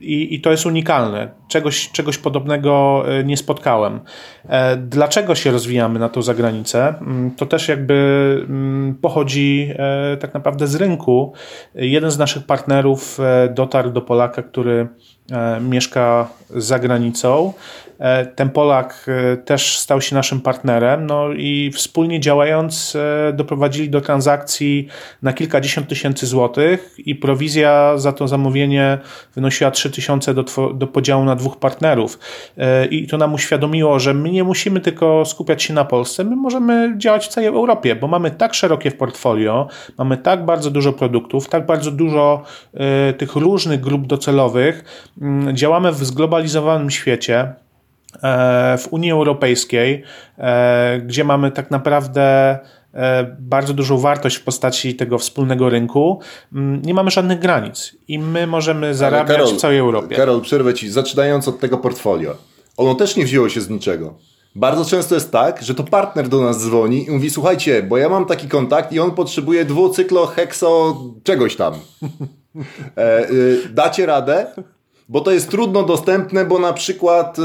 [0.01, 1.29] I, I, to jest unikalne.
[1.49, 4.01] Czegoś, czegoś podobnego e, nie spotkałem.
[4.49, 6.95] E, dlaczego się rozwijamy na tą zagranicę?
[7.01, 7.95] Mm, to też jakby
[8.49, 11.33] mm, pochodzi e, tak naprawdę z rynku.
[11.75, 13.19] Jeden z naszych partnerów
[13.55, 14.89] dotarł do Polaka, który
[15.61, 17.53] mieszka za granicą
[18.01, 23.91] E, ten Polak e, też stał się naszym partnerem, no i wspólnie działając e, doprowadzili
[23.91, 24.89] do transakcji
[25.23, 28.99] na kilkadziesiąt tysięcy złotych i prowizja za to zamówienie
[29.35, 32.19] wynosiła 3 tysiące do, do podziału na dwóch partnerów.
[32.91, 36.95] I to nam uświadomiło, że my nie musimy tylko skupiać się na Polsce, my możemy
[36.99, 41.49] działać w całej Europie, bo mamy tak szerokie w portfolio, mamy tak bardzo dużo produktów,
[41.49, 42.43] tak bardzo dużo
[43.19, 44.85] tych różnych grup docelowych,
[45.53, 47.55] działamy w zglobalizowanym świecie.
[48.23, 50.03] E, w Unii Europejskiej,
[50.39, 52.59] e, gdzie mamy tak naprawdę
[52.95, 56.21] e, bardzo dużą wartość w postaci tego wspólnego rynku,
[56.53, 60.17] mm, nie mamy żadnych granic i my możemy zarabiać Karol, w całej Europie.
[60.17, 62.37] Karol, przerwę Ci, zaczynając od tego portfolio.
[62.77, 64.15] Ono też nie wzięło się z niczego.
[64.55, 68.09] Bardzo często jest tak, że to partner do nas dzwoni i mówi, słuchajcie, bo ja
[68.09, 71.75] mam taki kontakt i on potrzebuje dwucyklo, hekso, czegoś tam.
[72.97, 74.47] E, y, dacie radę?
[75.11, 77.43] Bo to jest trudno dostępne, bo na przykład y,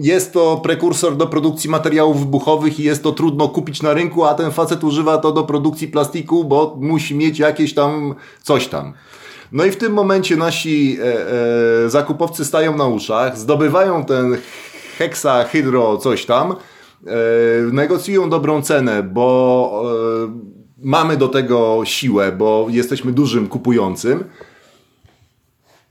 [0.00, 4.34] jest to prekursor do produkcji materiałów wybuchowych i jest to trudno kupić na rynku, a
[4.34, 8.92] ten facet używa to do produkcji plastiku, bo musi mieć jakieś tam coś tam.
[9.52, 14.36] No i w tym momencie nasi e, e, zakupowcy stają na uszach, zdobywają ten
[14.98, 16.56] heksa, hydro, coś tam, e,
[17.72, 19.82] negocjują dobrą cenę, bo
[20.82, 24.24] mamy do tego siłę, bo jesteśmy dużym kupującym.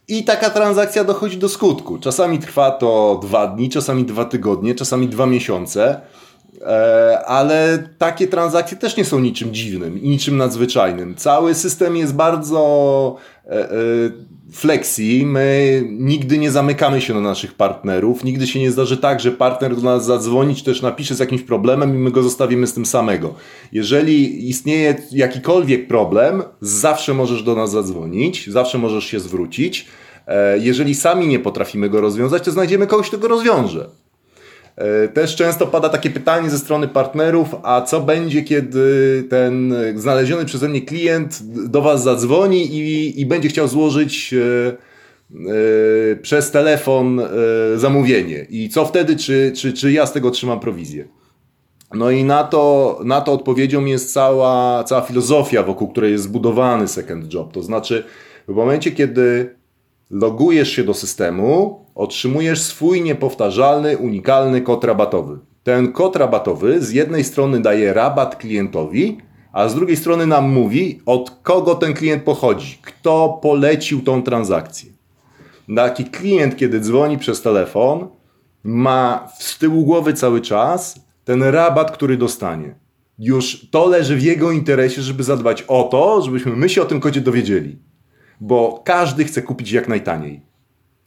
[0.10, 2.00] I taka transakcja dochodzi do skutku.
[2.00, 6.02] Czasami trwa to dwa dni, czasami dwa tygodnie, czasami dwa miesiące.
[6.62, 11.16] E, ale takie transakcje też nie są niczym dziwnym i niczym nadzwyczajnym.
[11.16, 13.70] Cały system jest bardzo e, e,
[14.52, 15.26] flexi.
[15.26, 18.24] My nigdy nie zamykamy się na naszych partnerów.
[18.24, 21.42] Nigdy się nie zdarzy tak, że partner do nas zadzwoni, czy też napisze z jakimś
[21.42, 23.34] problemem i my go zostawimy z tym samego.
[23.72, 29.86] Jeżeli istnieje jakikolwiek problem, zawsze możesz do nas zadzwonić, zawsze możesz się zwrócić.
[30.60, 33.90] Jeżeli sami nie potrafimy go rozwiązać, to znajdziemy kogoś, kto go rozwiąże.
[34.80, 40.46] E, też często pada takie pytanie ze strony partnerów, a co będzie, kiedy ten znaleziony
[40.46, 44.72] przeze mnie klient do Was zadzwoni i, i będzie chciał złożyć e,
[46.12, 47.22] e, przez telefon
[47.76, 48.46] zamówienie.
[48.50, 51.08] I co wtedy, czy, czy, czy ja z tego trzymam prowizję?
[51.94, 56.88] No i na to, na to odpowiedzią jest cała, cała filozofia, wokół której jest zbudowany
[56.88, 57.54] second job.
[57.54, 58.04] To znaczy,
[58.48, 59.56] w momencie, kiedy
[60.12, 65.40] logujesz się do systemu, otrzymujesz swój niepowtarzalny, unikalny kod rabatowy.
[65.64, 69.18] Ten kod rabatowy z jednej strony daje rabat klientowi,
[69.54, 74.92] a z drugiej strony nam mówi, od kogo ten klient pochodzi, kto polecił tą transakcję.
[75.76, 78.08] Taki klient, kiedy dzwoni przez telefon,
[78.64, 82.76] ma z tyłu głowy cały czas ten rabat, który dostanie.
[83.20, 87.00] Już to leży w jego interesie, żeby zadbać o to, żebyśmy my się o tym
[87.00, 87.80] kodzie dowiedzieli
[88.42, 90.42] bo każdy chce kupić jak najtaniej.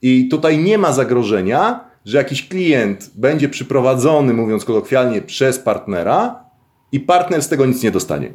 [0.03, 6.45] I tutaj nie ma zagrożenia, że jakiś klient będzie przyprowadzony, mówiąc kolokwialnie, przez partnera
[6.93, 8.33] i partner z tego nic nie dostanie.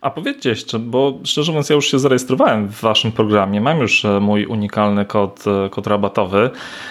[0.00, 3.60] A powiedzcie jeszcze, bo szczerze mówiąc, ja już się zarejestrowałem w waszym programie.
[3.60, 6.50] Mam już e, mój unikalny kod, e, kod rabatowy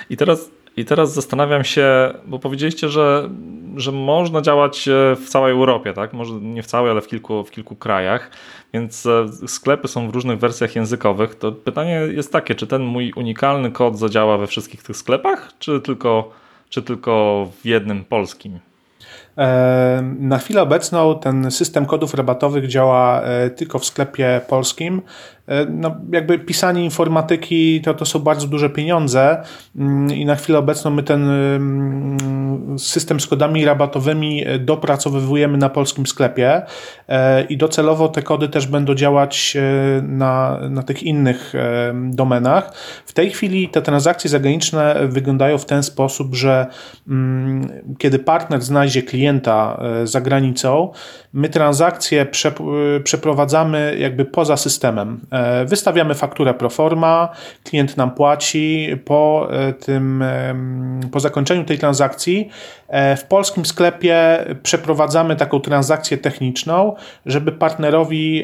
[0.09, 0.49] i teraz
[0.79, 3.29] i teraz zastanawiam się, bo powiedzieliście, że,
[3.75, 6.13] że można działać e, w całej Europie, tak?
[6.13, 8.31] Może nie w całej, ale w kilku, w kilku krajach,
[8.73, 11.35] więc e, sklepy są w różnych wersjach językowych.
[11.35, 15.81] To pytanie jest takie, czy ten mój unikalny kod zadziała we wszystkich tych sklepach, czy
[15.81, 16.31] tylko,
[16.69, 18.59] czy tylko w jednym polskim?
[19.37, 23.21] E, na chwilę obecną ten system kodów rabatowych działa
[23.55, 25.01] tylko w sklepie polskim.
[25.49, 29.43] E, no, jakby pisanie informatyki to, to są bardzo duże pieniądze
[29.75, 35.69] mm, i na chwilę obecną my ten mm, system z kodami rabatowymi e, dopracowywujemy na
[35.69, 36.61] polskim sklepie
[37.07, 39.57] e, i docelowo te kody też będą działać
[40.01, 41.53] na, na tych innych
[42.09, 42.73] domenach.
[43.05, 46.67] W tej chwili te transakcje zagraniczne wyglądają w ten sposób, że
[47.07, 50.91] mm, kiedy partner znajdzie klienta za granicą,
[51.33, 52.27] my transakcje
[53.03, 55.19] przeprowadzamy jakby poza systemem.
[55.39, 57.29] E, wystawiamy fakturę pro forma,
[57.63, 58.89] klient nam płaci.
[59.05, 60.23] Po, e, tym,
[61.11, 62.49] po zakończeniu tej transakcji
[62.87, 68.43] e, w polskim sklepie przeprowadzamy taką transakcję techniczną, żeby partnerowi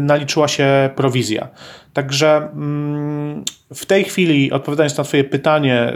[0.00, 1.48] naliczyła się prowizja.
[1.92, 3.44] Także mm,
[3.74, 5.92] w tej chwili, odpowiadając na Twoje pytanie,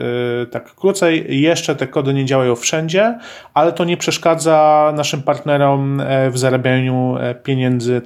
[0.50, 3.18] tak krócej, jeszcze te kody nie działają wszędzie,
[3.54, 8.02] ale to nie przeszkadza naszym partnerom w zarabianiu pieniędzy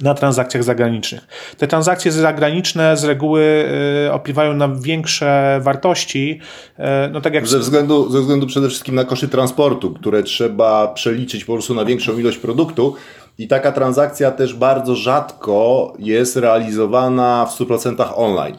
[0.00, 1.26] na transakcjach zagranicznych.
[1.58, 3.64] Te transakcje zagraniczne z reguły
[4.06, 6.40] y, opiewają na większe wartości.
[6.78, 6.82] Y,
[7.12, 7.46] no tak jak...
[7.46, 11.84] ze, względu, ze względu przede wszystkim na koszty transportu, które trzeba przeliczyć po prostu na
[11.84, 12.94] większą ilość produktu.
[13.38, 18.56] I taka transakcja też bardzo rzadko jest realizowana w 100% online.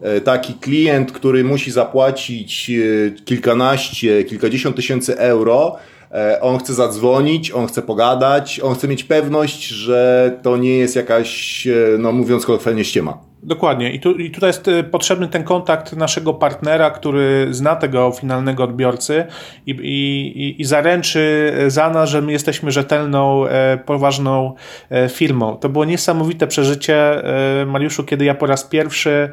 [0.00, 5.95] E, taki klient, który musi zapłacić e, kilkanaście, kilkadziesiąt tysięcy euro, E,
[6.40, 11.66] on chce zadzwonić, on chce pogadać, on chce mieć pewność, że to nie jest jakaś,
[11.66, 13.18] e, no mówiąc kolokwialnie, ściema.
[13.46, 13.92] Dokładnie.
[13.92, 18.64] I, tu, I tutaj jest y, potrzebny ten kontakt naszego partnera, który zna tego finalnego
[18.64, 19.24] odbiorcy
[19.66, 24.54] i, i, i zaręczy za nas, że my jesteśmy rzetelną, e, poważną
[24.90, 25.56] e, firmą.
[25.56, 27.24] To było niesamowite przeżycie,
[27.62, 29.30] e, Mariuszu, kiedy ja po raz pierwszy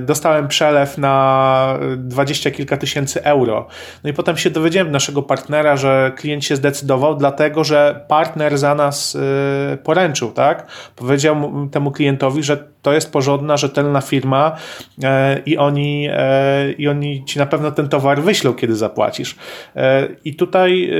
[0.00, 3.66] dostałem przelew na dwadzieścia kilka tysięcy euro.
[4.04, 8.74] No i potem się dowiedziałem naszego partnera, że klient się zdecydował, dlatego że partner za
[8.74, 9.16] nas
[9.84, 10.66] poręczył, tak?
[10.96, 14.56] Powiedział temu klientowi, że to jest porządna, rzetelna firma
[15.04, 19.36] e, i oni, e, i oni ci na pewno ten towar wyślą, kiedy zapłacisz.
[19.76, 20.90] E, I tutaj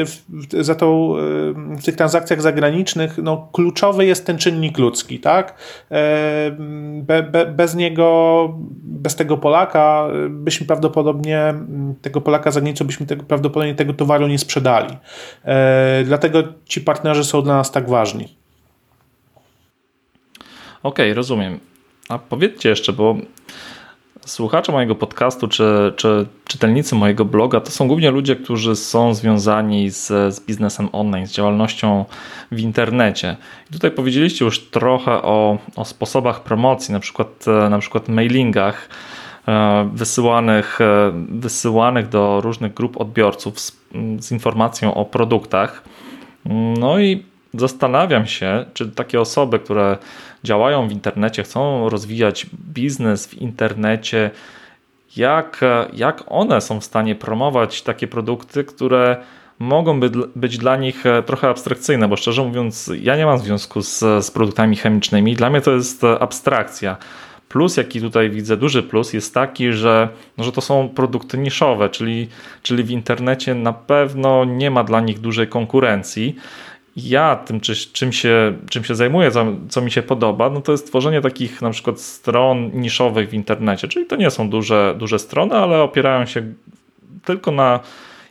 [0.61, 1.14] za tą,
[1.55, 5.55] w tych transakcjach zagranicznych no, kluczowy jest ten czynnik ludzki, tak?
[7.03, 8.49] Be, be, bez niego,
[8.82, 11.55] bez tego Polaka byśmy prawdopodobnie,
[12.03, 14.97] tego Polaka za granicą byśmy tego, prawdopodobnie tego towaru nie sprzedali.
[16.05, 18.24] Dlatego ci partnerzy są dla nas tak ważni.
[20.82, 21.74] Okej, okay, rozumiem.
[22.09, 23.16] A powiedzcie jeszcze, bo
[24.26, 29.90] słuchacze mojego podcastu czy, czy czytelnicy mojego bloga to są głównie ludzie, którzy są związani
[29.90, 32.05] z, z biznesem online, z działalnością
[32.52, 33.36] w internecie.
[33.70, 38.88] I tutaj powiedzieliście już trochę o, o sposobach promocji, na przykład, na przykład mailingach
[39.48, 43.76] e, wysyłanych, e, wysyłanych do różnych grup odbiorców z,
[44.20, 45.82] z informacją o produktach.
[46.78, 47.24] No i
[47.55, 49.98] zastanawiam się, czy takie osoby, które
[50.45, 54.30] działają w internecie, chcą rozwijać biznes w internecie,
[55.16, 55.61] jak,
[55.92, 59.16] jak one są w stanie promować takie produkty, które
[59.59, 60.01] mogą
[60.36, 64.30] być, dla nich e, trochę abstrakcyjne, bo szczerze mówiąc, ja nie mam związku z, z
[64.30, 65.34] produktami chemicznymi.
[65.34, 66.97] Dla mnie to jest abstrakcja.
[67.49, 71.88] Plus, jaki tutaj widzę, duży plus jest taki, że, no, że to są produkty niszowe,
[71.88, 72.28] czyli,
[72.62, 76.36] czyli w internecie na pewno nie ma dla nich dużej konkurencji
[76.97, 79.30] ja tym, czy, czym, się, czym się zajmuję,
[79.68, 83.88] co, mi się podoba, no to jest tworzenie takich na przykład stron niszowych w internecie.
[83.88, 86.42] Czyli to nie są duże, duże strony, ale opierają się
[87.24, 87.80] tylko na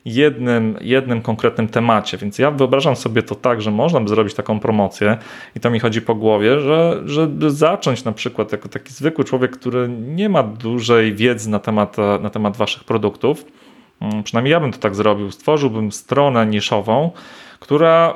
[0.06, 2.18] jednym, jednym konkretnym temacie.
[2.18, 5.18] Więc ja wyobrażam sobie to tak, że można by zrobić taką promocję
[5.56, 9.52] i to mi chodzi po głowie, że, żeby zacząć na przykład jako taki zwykły człowiek,
[9.52, 13.46] który nie ma dużej wiedzy na temat, na temat waszych produktów,
[14.02, 17.12] mm, przynajmniej ja bym to tak zrobił, stworzyłbym stronę niszową,
[17.60, 18.16] która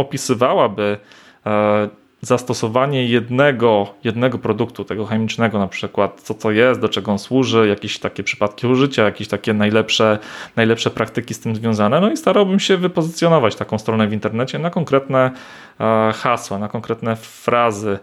[0.00, 0.98] opisywałaby
[1.46, 1.88] e,
[2.22, 7.68] zastosowanie jednego, jednego produktu, tego chemicznego na przykład, co to jest, do czego on służy,
[7.68, 10.18] jakieś takie przypadki użycia, jakieś takie najlepsze,
[10.56, 12.00] najlepsze praktyki z tym związane.
[12.00, 15.30] No i starałbym się wypozycjonować taką stronę w internecie na konkretne
[15.80, 17.98] e, hasła, na konkretne frazy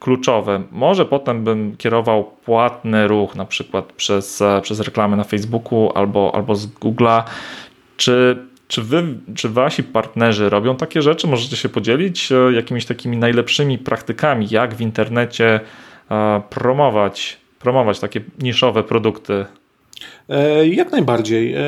[0.00, 0.62] kluczowe.
[0.70, 6.32] Może potem bym kierował płatny ruch, na przykład przez, e, przez reklamy na Facebooku albo,
[6.34, 7.22] albo z Google'a.
[7.96, 9.04] Czy czy wy,
[9.34, 11.26] czy wasi partnerzy robią takie rzeczy?
[11.26, 15.60] Możecie się podzielić e, jakimiś takimi najlepszymi praktykami, jak w internecie
[16.10, 19.44] e, promować, promować takie niszowe produkty
[20.64, 21.54] jak najbardziej.
[21.54, 21.60] E,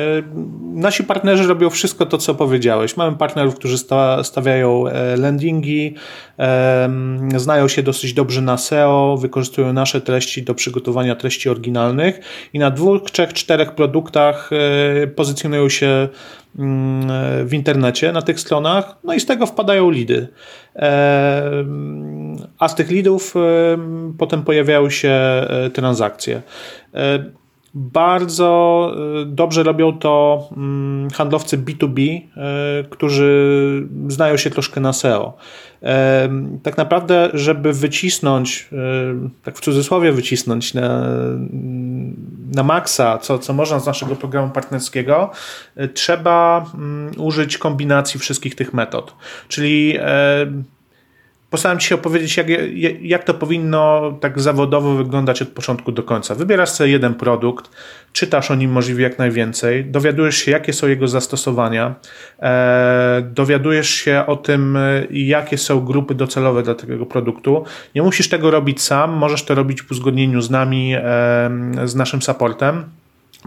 [0.73, 2.97] nasi partnerzy robią wszystko to, co powiedziałeś.
[2.97, 3.77] Mamy partnerów, którzy
[4.23, 5.95] stawiają e, landingi,
[7.35, 12.19] znają się dosyć dobrze na SEO, wykorzystują nasze treści do przygotowania treści oryginalnych
[12.53, 14.49] i na dwóch, trzech, czterech produktach
[15.15, 16.07] pozycjonują się
[16.59, 20.27] mm, w internecie, na tych stronach, no i z tego wpadają lidy.
[22.59, 23.33] A z tych lidów
[24.17, 25.19] potem pojawiają się
[25.73, 26.41] transakcje.
[27.75, 32.21] Bardzo y, dobrze robią to mm, handlowcy B2B, y,
[32.89, 35.33] którzy znają się troszkę na SEO.
[36.63, 41.07] Tak naprawdę, żeby wycisnąć, y, tak w cudzysłowie wycisnąć na,
[42.55, 45.31] na maksa, co, co można z naszego programu partnerskiego,
[45.93, 49.15] trzeba mm, użyć kombinacji wszystkich tych metod.
[49.47, 49.97] Czyli
[51.53, 52.47] postaram się opowiedzieć, jak,
[53.01, 56.35] jak to powinno tak zawodowo wyglądać od początku do końca.
[56.35, 57.69] Wybierasz sobie jeden produkt,
[58.13, 61.95] czytasz o nim możliwie jak najwięcej, dowiadujesz się, jakie są jego zastosowania,
[62.39, 64.77] e, dowiadujesz się o tym,
[65.11, 67.65] jakie są grupy docelowe dla tego produktu.
[67.95, 71.01] Nie musisz tego robić sam, możesz to robić w uzgodnieniu z nami, e,
[71.85, 72.83] z naszym supportem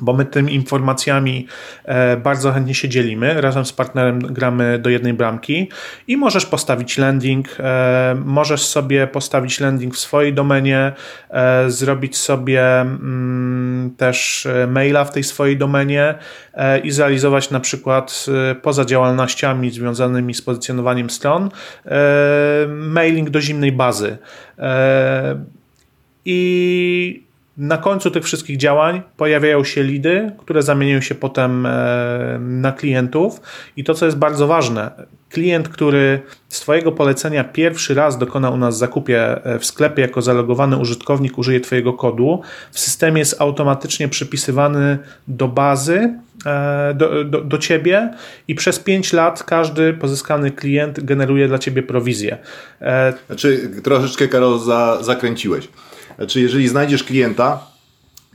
[0.01, 1.47] bo my tymi informacjami
[1.85, 3.41] e, bardzo chętnie się dzielimy.
[3.41, 5.69] Razem z partnerem gramy do jednej bramki
[6.09, 10.93] i możesz postawić landing, e, możesz sobie postawić landing w swojej domenie,
[11.31, 16.15] e, zrobić sobie mm, też maila w tej swojej domenie
[16.85, 18.27] i zrealizować na przykład
[18.63, 21.51] poza działalnościami związanymi z pozycjonowaniem stron
[22.69, 24.19] mailing do zimnej bazy.
[26.25, 27.26] I
[27.59, 33.41] na końcu tych wszystkich działań pojawiają się lidy, które zamieniają się potem e, na klientów
[33.77, 34.91] i to, co jest bardzo ważne,
[35.31, 40.77] klient, który z Twojego polecenia pierwszy raz dokona u nas zakupie w sklepie jako zalogowany
[40.77, 42.41] użytkownik, użyje Twojego kodu,
[42.73, 44.99] w systemie jest automatycznie przypisywany
[45.29, 46.15] do bazy,
[46.47, 48.15] e, do, do, do Ciebie
[48.49, 52.39] i przez 5 lat każdy pozyskany klient generuje dla Ciebie prowizję.
[52.81, 55.69] E, znaczy, troszeczkę, Karol, za, zakręciłeś.
[56.17, 57.67] Znaczy, jeżeli znajdziesz klienta,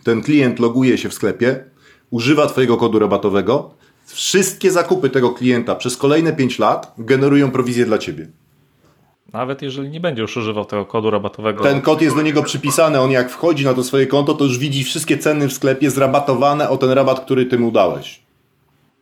[0.04, 1.64] ten klient loguje się w sklepie,
[2.12, 3.74] używa Twojego kodu rabatowego,
[4.06, 8.28] wszystkie zakupy tego klienta przez kolejne 5 lat generują prowizję dla ciebie.
[9.34, 11.64] Nawet jeżeli nie będzie już używał tego kodu rabatowego.
[11.64, 14.58] Ten kod jest do niego przypisany, on jak wchodzi na to swoje konto, to już
[14.58, 18.22] widzi wszystkie ceny w sklepie zrabatowane o ten rabat, który ty mu dałeś.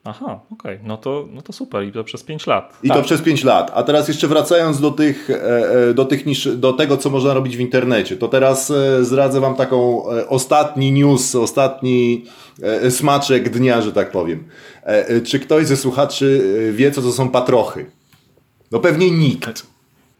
[0.09, 0.87] Aha, okej, okay.
[0.87, 2.77] no, to, no to super i to przez 5 lat.
[2.83, 2.97] I tak.
[2.97, 3.71] to przez 5 lat.
[3.73, 7.33] A teraz jeszcze wracając do tych, e, e, do tych niż, do tego, co można
[7.33, 12.25] robić w internecie, to teraz e, zdradzę wam taką ostatni news, ostatni
[12.89, 14.43] smaczek dnia, że tak powiem.
[15.25, 16.41] Czy ktoś ze słuchaczy
[16.73, 17.85] wie, co to są patrochy?
[18.71, 19.67] No pewnie nikt.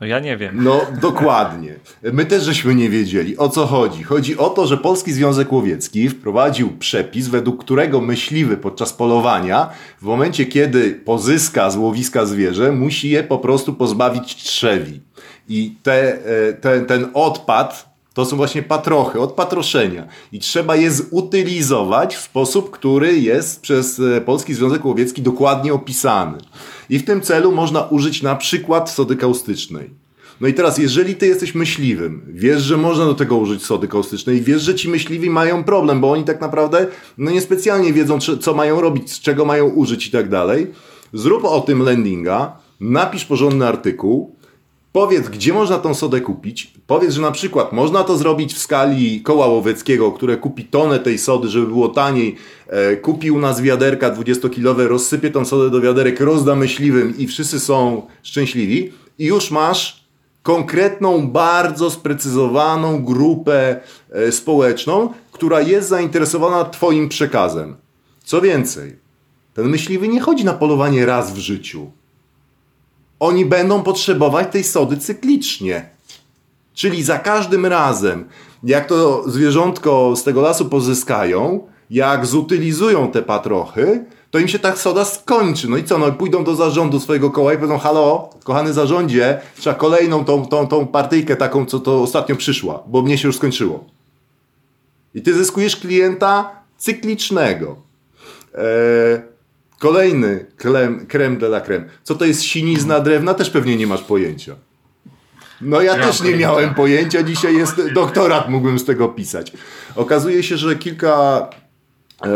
[0.01, 0.63] No ja nie wiem.
[0.63, 1.75] No dokładnie.
[2.03, 3.37] My też żeśmy nie wiedzieli.
[3.37, 4.03] O co chodzi?
[4.03, 9.69] Chodzi o to, że Polski Związek Łowiecki wprowadził przepis, według którego myśliwy podczas polowania,
[10.01, 15.01] w momencie kiedy pozyska z łowiska zwierzę, musi je po prostu pozbawić trzewi.
[15.49, 17.88] I te, e, te, ten odpad
[18.19, 20.07] to są właśnie patrochy, od patroszenia.
[20.31, 26.37] I trzeba je zutylizować w sposób, który jest przez e, Polski Związek Łowiecki dokładnie opisany.
[26.89, 29.89] I w tym celu można użyć na przykład sody kaustycznej.
[30.41, 34.41] No i teraz, jeżeli ty jesteś myśliwym, wiesz, że można do tego użyć sody kaustycznej,
[34.41, 38.81] wiesz, że ci myśliwi mają problem, bo oni tak naprawdę no niespecjalnie wiedzą, co mają
[38.81, 40.67] robić, z czego mają użyć i tak dalej,
[41.13, 44.38] zrób o tym landinga, napisz porządny artykuł,
[44.91, 46.73] Powiedz, gdzie można tą sodę kupić.
[46.87, 51.17] Powiedz, że na przykład można to zrobić w skali koła łowieckiego, które kupi tonę tej
[51.17, 52.35] sody, żeby było taniej.
[52.67, 57.59] E, kupi u nas wiaderka 20-kilowe, rozsypie tą sodę do wiaderek, rozda myśliwym i wszyscy
[57.59, 58.91] są szczęśliwi.
[59.19, 60.03] I już masz
[60.43, 63.79] konkretną, bardzo sprecyzowaną grupę
[64.11, 67.75] e, społeczną, która jest zainteresowana Twoim przekazem.
[68.23, 68.95] Co więcej,
[69.53, 71.91] ten myśliwy nie chodzi na polowanie raz w życiu
[73.19, 75.89] oni będą potrzebować tej sody cyklicznie.
[76.73, 78.25] Czyli za każdym razem,
[78.63, 84.75] jak to zwierzątko z tego lasu pozyskają, jak zutylizują te patrochy, to im się ta
[84.75, 85.69] soda skończy.
[85.69, 85.97] No i co?
[85.97, 90.67] No pójdą do zarządu swojego koła i powiedzą, halo, kochany zarządzie, trzeba kolejną tą, tą,
[90.67, 93.85] tą partyjkę taką, co to ostatnio przyszła, bo mnie się już skończyło.
[95.15, 97.75] I ty zyskujesz klienta cyklicznego.
[98.55, 99.21] Eee,
[99.79, 101.85] Kolejny krem, creme de la creme.
[102.03, 103.33] Co to jest sinizna drewna?
[103.33, 104.55] Też pewnie nie masz pojęcia.
[105.61, 107.23] No ja, też nie miałem pojęcia.
[107.23, 109.51] Dzisiaj jest doktorat, mógłbym z tego pisać.
[109.95, 111.47] Okazuje się, że kilka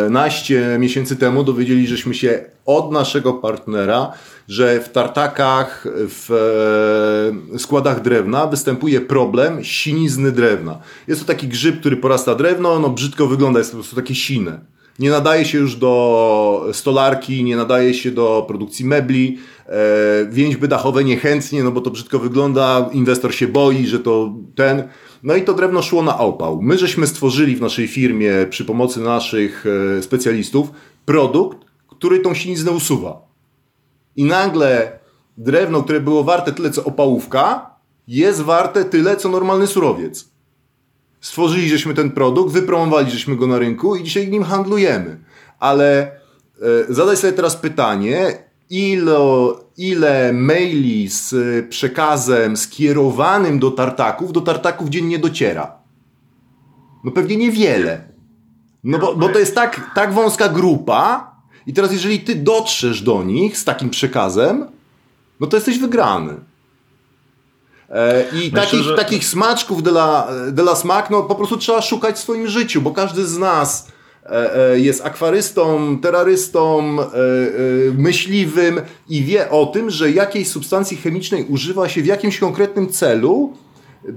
[0.10, 4.12] naście miesięcy temu dowiedzieli, żeśmy się od naszego partnera,
[4.48, 6.32] że w tartakach, w
[7.56, 10.80] e, składach drewna występuje problem sinizny drewna.
[11.08, 14.16] Jest to taki grzyb, który porasta drewno, no brzydko wygląda, jest to po prostu takie
[14.16, 14.60] sine
[15.00, 19.38] nie nadaje się już do stolarki, nie nadaje się do produkcji mebli.
[19.68, 19.72] E,
[20.30, 24.84] więźby dachowe niechętnie, no bo to brzydko wygląda, inwestor się boi, że to ten.
[25.24, 26.62] No i to drewno szło na opał.
[26.62, 29.66] My żeśmy stworzyli w naszej firmie przy pomocy naszych
[29.98, 30.72] e, specjalistów
[31.06, 33.22] produkt, który tą siniznę usuwa.
[34.16, 35.00] I nagle
[35.38, 37.76] drewno, które było warte tyle co opałówka,
[38.08, 40.33] jest warte tyle co normalny surowiec
[41.24, 45.20] stworzyliśmy ten produkt, wypromowaliśmy go na rynku i dzisiaj nim handlujemy.
[45.60, 48.38] Ale e, zadaj sobie teraz pytanie,
[48.70, 49.20] ile,
[49.78, 51.36] ile maili z
[51.70, 55.72] przekazem skierowanym do tartaków, do tartaków dziennie dociera?
[57.04, 58.02] No pewnie niewiele.
[58.84, 61.34] No bo, bo to jest tak, tak wąska grupa
[61.68, 64.66] i teraz jeżeli ty dotrzesz do nich z takim przekazem,
[65.40, 66.36] no to jesteś wygrany.
[67.90, 68.96] E, I Myślę, takich, że...
[68.96, 72.82] takich smaczków de la, de la smak, no po prostu trzeba szukać w swoim życiu,
[72.82, 73.88] bo każdy z nas
[74.26, 76.98] e, e, jest akwarystą, terrorystą,
[77.98, 83.54] myśliwym i wie o tym, że jakiejś substancji chemicznej używa się w jakimś konkretnym celu,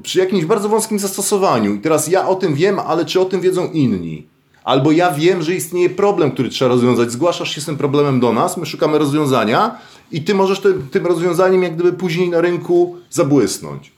[0.03, 1.75] przy jakimś bardzo wąskim zastosowaniu.
[1.75, 4.36] I teraz ja o tym wiem, ale czy o tym wiedzą inni?
[4.67, 7.13] Albo ja wiem, że istnieje problem, który trzeba rozwiązać.
[7.13, 9.79] Zgłaszasz się z tym problemem do nas, my szukamy rozwiązania,
[10.13, 13.93] i ty możesz tym, tym rozwiązaniem jak gdyby później na rynku zabłysnąć.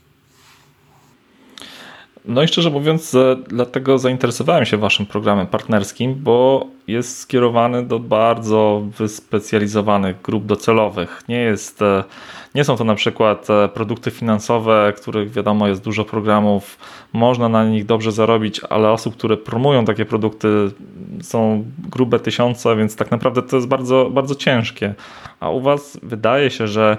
[2.29, 3.17] No i szczerze mówiąc,
[3.49, 11.23] dlatego zainteresowałem się Waszym programem partnerskim, bo jest skierowany do bardzo wyspecjalizowanych grup docelowych.
[11.29, 12.05] Nie, jest, e,
[12.55, 16.79] nie są to na przykład e, produkty finansowe, których wiadomo jest dużo programów,
[17.13, 20.49] można na nich dobrze zarobić, ale osób, które promują takie produkty
[21.23, 24.95] są grube tysiące, więc tak naprawdę to jest bardzo, bardzo ciężkie.
[25.41, 26.97] A u Was wydaje się, że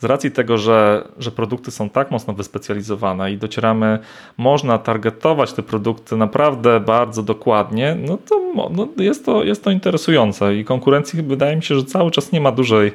[0.00, 3.98] z racji tego, że, że produkty są tak mocno wyspecjalizowane i docieramy,
[4.36, 8.40] można targetować te produkty naprawdę bardzo dokładnie, no to
[8.70, 12.40] no jest, to, jest to interesujące i konkurencji wydaje mi się, że cały czas nie
[12.40, 12.92] ma dużej,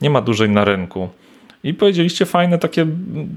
[0.00, 1.08] nie ma dużej na rynku.
[1.64, 2.86] I powiedzieliście fajne takie,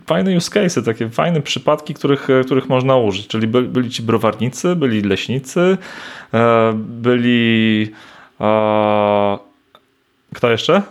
[0.05, 3.28] fajne use cases, takie fajne przypadki, których, których można użyć.
[3.28, 5.78] Czyli by, byli ci browarnicy, byli leśnicy,
[6.34, 7.91] e, byli.
[8.41, 9.38] E,
[10.34, 10.82] kto jeszcze?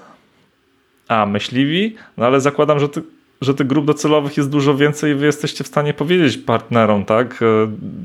[1.15, 1.95] A, myśliwi?
[2.17, 3.03] No ale zakładam, że, ty,
[3.41, 7.43] że tych grup docelowych jest dużo więcej i wy jesteście w stanie powiedzieć partnerom, tak?
[7.43, 7.47] E,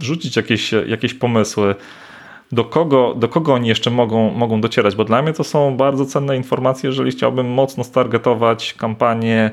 [0.02, 1.76] rzucić jakieś, jakieś pomysły.
[2.52, 4.96] Do kogo, do kogo oni jeszcze mogą, mogą docierać?
[4.96, 9.52] Bo dla mnie to są bardzo cenne informacje, jeżeli chciałbym mocno stargetować kampanie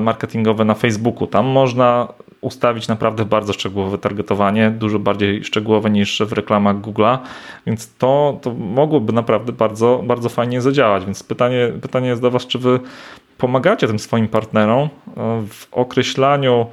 [0.00, 1.26] marketingowe na Facebooku.
[1.26, 2.08] Tam można
[2.40, 7.18] ustawić naprawdę bardzo szczegółowe targetowanie, dużo bardziej szczegółowe niż w reklamach Google'a,
[7.66, 11.04] więc to, to mogłoby naprawdę bardzo, bardzo fajnie zadziałać.
[11.04, 12.80] Więc pytanie, pytanie jest do Was, czy Wy
[13.38, 14.88] pomagacie tym swoim partnerom e,
[15.48, 16.66] w określaniu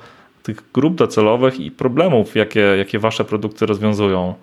[0.43, 4.33] tych grup docelowych i problemów, jakie, jakie Wasze produkty rozwiązują?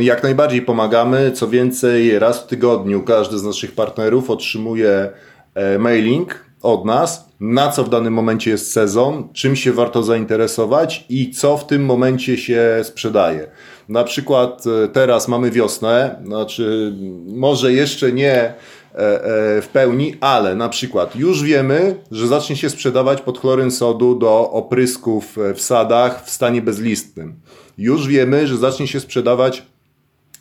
[0.00, 1.32] Jak najbardziej pomagamy.
[1.32, 5.10] Co więcej, raz w tygodniu każdy z naszych partnerów otrzymuje
[5.54, 11.04] e, mailing od nas, na co w danym momencie jest sezon, czym się warto zainteresować
[11.08, 13.46] i co w tym momencie się sprzedaje.
[13.88, 16.94] Na przykład e, teraz mamy wiosnę, znaczy
[17.26, 18.54] może jeszcze nie e,
[18.94, 24.50] e, w pełni, ale na przykład już wiemy, że zacznie się sprzedawać podchloryn sodu do
[24.50, 27.34] oprysków w sadach w stanie bezlistnym.
[27.78, 29.62] Już wiemy, że zacznie się sprzedawać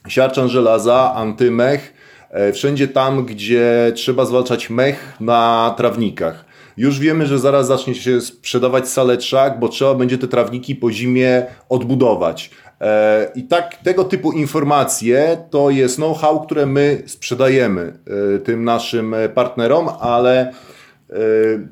[0.07, 1.93] siarczan żelaza, antymech,
[2.53, 6.45] wszędzie tam, gdzie trzeba zwalczać mech na trawnikach.
[6.77, 11.45] Już wiemy, że zaraz zacznie się sprzedawać saletrzak, bo trzeba będzie te trawniki po zimie
[11.69, 12.49] odbudować.
[12.81, 17.99] E, I tak tego typu informacje to jest know-how, które my sprzedajemy
[18.35, 20.53] e, tym naszym partnerom, ale e,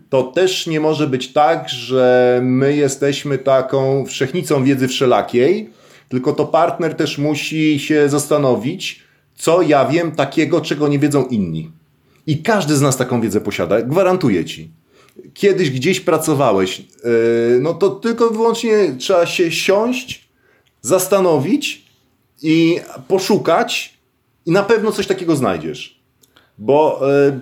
[0.09, 5.69] to też nie może być tak, że my jesteśmy taką wszechnicą wiedzy wszelakiej,
[6.09, 9.03] tylko to partner też musi się zastanowić,
[9.35, 11.71] co ja wiem takiego, czego nie wiedzą inni.
[12.27, 14.71] I każdy z nas taką wiedzę posiada, gwarantuję ci
[15.33, 16.83] kiedyś gdzieś pracowałeś, e,
[17.59, 20.27] no to tylko wyłącznie trzeba się siąść,
[20.81, 21.85] zastanowić
[22.41, 23.97] i poszukać
[24.45, 26.01] i na pewno coś takiego znajdziesz.
[26.57, 27.39] Bo e,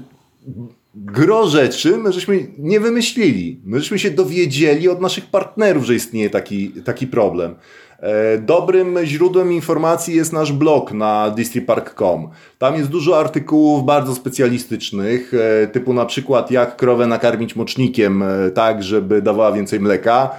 [0.95, 3.59] gro rzeczy my żeśmy nie wymyślili.
[3.65, 7.55] My żeśmy się dowiedzieli od naszych partnerów, że istnieje taki, taki problem.
[8.02, 12.30] E, dobrym źródłem informacji jest nasz blog na distripark.com.
[12.58, 18.52] Tam jest dużo artykułów bardzo specjalistycznych, e, typu na przykład jak krowę nakarmić mocznikiem e,
[18.52, 20.30] tak, żeby dawała więcej mleka,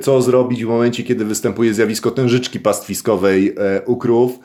[0.00, 3.54] co zrobić w momencie, kiedy występuje zjawisko tężyczki pastwiskowej
[3.86, 4.38] u krów.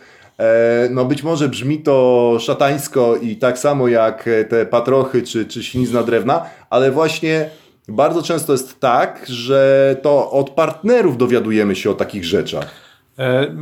[0.90, 6.04] No być może brzmi to szatańsko i tak samo jak te patrochy czy, czy ślizna
[6.04, 7.50] drewna, ale właśnie
[7.88, 12.86] bardzo często jest tak, że to od partnerów dowiadujemy się o takich rzeczach.
[13.20, 13.56] E,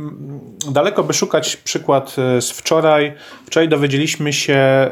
[0.70, 3.14] daleko by szukać przykład e, z wczoraj.
[3.46, 4.90] Wczoraj dowiedzieliśmy się, e,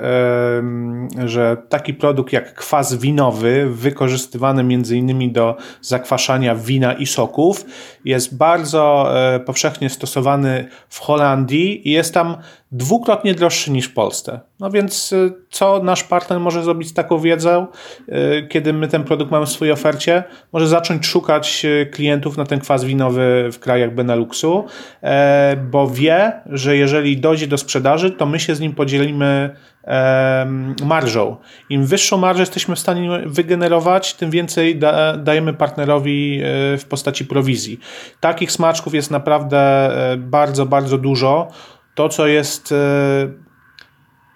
[1.25, 7.65] że taki produkt jak kwas winowy, wykorzystywany innymi do zakwaszania wina i soków,
[8.05, 9.13] jest bardzo
[9.47, 12.37] powszechnie stosowany w Holandii i jest tam
[12.73, 14.41] dwukrotnie droższy niż w Polsce.
[14.61, 17.67] No więc y, co nasz partner może zrobić z taką wiedzą,
[18.09, 20.25] y, kiedy my ten produkt mamy w swojej ofercie?
[20.53, 24.65] Może zacząć szukać y, klientów na ten kwas winowy w krajach Beneluxu,
[25.03, 29.57] e, bo wie, że jeżeli dojdzie do sprzedaży, to my się z nim podzielimy
[30.85, 31.37] marżą.
[31.71, 36.41] Im wyższą marżę jesteśmy w stanie wygenerować, tym więcej da, dajemy partnerowi
[36.79, 37.81] w postaci prowizji.
[38.21, 39.59] Takich smaczków jest naprawdę
[40.13, 41.49] e, bardzo, bardzo dużo
[41.95, 42.77] to, co jest e,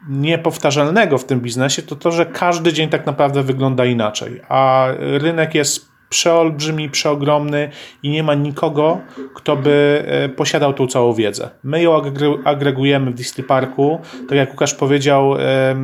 [0.09, 5.55] niepowtarzalnego w tym biznesie, to to, że każdy dzień tak naprawdę wygląda inaczej, a rynek
[5.55, 7.71] jest przeolbrzymi, przeogromny
[8.03, 9.01] i nie ma nikogo,
[9.35, 11.51] kto by e, posiadał tą całą wiedzę.
[11.63, 12.03] My ją
[12.45, 15.75] agregujemy w Disney Parku, tak jak Łukasz powiedział, e,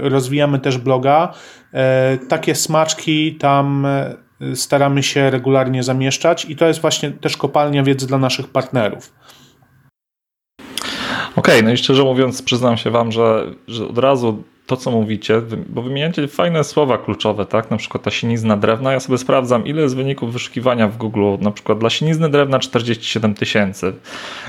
[0.00, 1.34] rozwijamy też bloga.
[2.28, 3.86] Takie smaczki tam
[4.54, 9.12] staramy się regularnie zamieszczać i to jest właśnie też kopalnia wiedzy dla naszych partnerów.
[11.36, 14.90] Okej, okay, no i szczerze mówiąc, przyznam się Wam, że, że od razu to, co
[14.90, 17.70] mówicie, bo wymieniacie fajne słowa kluczowe, tak?
[17.70, 18.92] Na przykład ta sinizna drewna.
[18.92, 21.34] Ja sobie sprawdzam, ile jest wyników wyszukiwania w Google.
[21.40, 23.92] Na przykład dla sinizny drewna 47 tysięcy,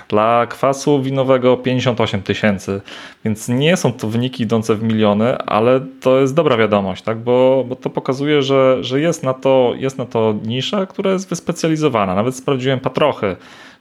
[0.09, 2.81] dla kwasu winowego 58 tysięcy.
[3.25, 7.19] Więc nie są to wyniki idące w miliony, ale to jest dobra wiadomość, tak?
[7.19, 11.29] Bo, bo to pokazuje, że, że jest, na to, jest na to nisza, która jest
[11.29, 12.15] wyspecjalizowana.
[12.15, 13.36] Nawet sprawdziłem patrochy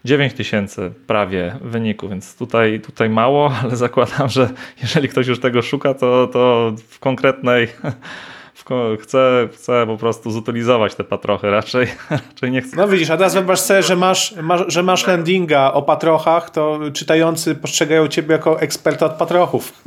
[0.05, 4.50] 9 tysięcy prawie wyniku, więc tutaj, tutaj mało, ale zakładam, że
[4.82, 7.68] jeżeli ktoś już tego szuka, to, to w konkretnej
[9.02, 12.76] chcę, chcę po prostu zutylizować te patrochy, raczej, raczej nie chcę.
[12.76, 16.78] No widzisz, a teraz wyobraź sobie, że masz, masz, że masz landinga o patrochach, to
[16.92, 19.82] czytający postrzegają ciebie jako eksperta od patrochów.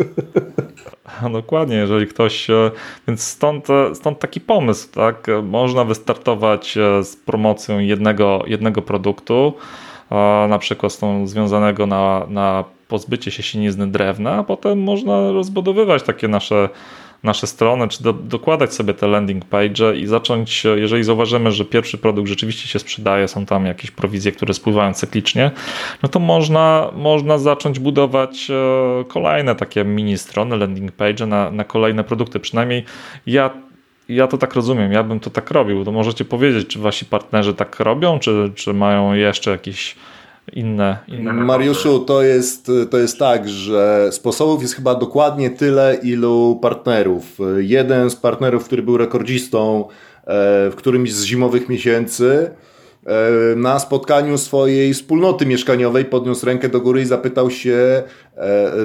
[1.31, 2.71] Dokładnie, jeżeli ktoś, e,
[3.07, 5.27] więc stąd, e, stąd taki pomysł, tak?
[5.43, 9.53] Można wystartować e, z promocją jednego, jednego produktu,
[10.49, 16.03] na przykład z tą związanego na, na pozbycie się sinizny drewna, a potem można rozbudowywać
[16.03, 16.69] takie nasze
[17.23, 21.97] nasze strony, czy do, dokładać sobie te landing page i zacząć, jeżeli zauważymy, że pierwszy
[21.97, 25.51] produkt rzeczywiście się sprzedaje, są tam jakieś prowizje, które spływają cyklicznie,
[26.03, 31.63] no to można, można zacząć budować e, kolejne takie mini strony, landing page na, na
[31.63, 32.39] kolejne produkty.
[32.39, 32.85] Przynajmniej
[33.25, 33.49] ja
[34.09, 35.85] ja to tak rozumiem, ja bym to tak robił.
[35.85, 39.95] To możecie powiedzieć, czy wasi partnerzy tak robią, czy, czy mają jeszcze jakieś
[40.53, 46.59] inne, inne Mariuszu, to jest, to jest tak, że sposobów jest chyba dokładnie tyle, ilu
[46.61, 47.37] partnerów.
[47.57, 49.87] Jeden z partnerów, który był rekordzistą e,
[50.69, 52.51] w którymś z zimowych miesięcy,
[53.07, 58.03] E, na spotkaniu swojej wspólnoty mieszkaniowej podniósł rękę do góry i zapytał się,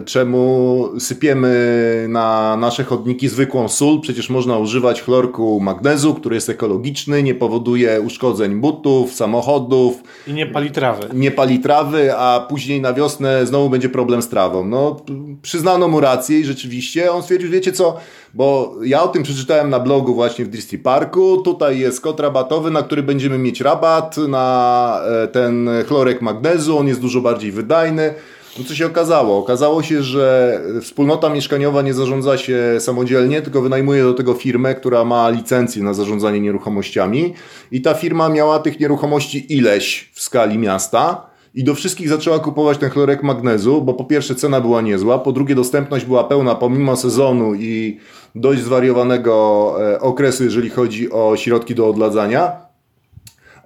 [0.05, 4.01] czemu sypiemy na nasze chodniki zwykłą sól.
[4.01, 10.03] Przecież można używać chlorku magnezu, który jest ekologiczny, nie powoduje uszkodzeń butów, samochodów.
[10.27, 11.09] I nie pali trawy.
[11.15, 14.65] Nie pali trawy, a później na wiosnę znowu będzie problem z trawą.
[14.65, 14.97] No,
[15.43, 17.97] przyznano mu rację i rzeczywiście on stwierdził, wiecie co,
[18.35, 21.43] bo ja o tym przeczytałem na blogu właśnie w Disney Parku.
[21.43, 26.79] Tutaj jest kod rabatowy, na który będziemy mieć rabat na e, ten chlorek magnezu.
[26.79, 28.15] On jest dużo bardziej wydajny.
[28.59, 29.39] No co się okazało?
[29.39, 35.05] Okazało się, że wspólnota mieszkaniowa nie zarządza się samodzielnie, tylko wynajmuje do tego firmę, która
[35.05, 37.35] ma licencję na zarządzanie nieruchomościami.
[37.71, 42.79] I ta firma miała tych nieruchomości ileś w skali miasta i do wszystkich zaczęła kupować
[42.79, 46.97] ten chlorek magnezu, bo po pierwsze cena była niezła, po drugie dostępność była pełna pomimo
[46.97, 47.99] sezonu i
[48.35, 52.53] dość zwariowanego e, okresu, jeżeli chodzi o środki do odladzania.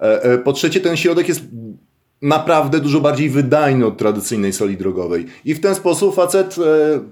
[0.01, 1.41] E, e, po trzecie, ten środek jest
[2.21, 5.25] naprawdę dużo bardziej wydajny od tradycyjnej soli drogowej.
[5.45, 6.55] I w ten sposób facet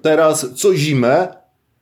[0.01, 1.28] teraz co zimę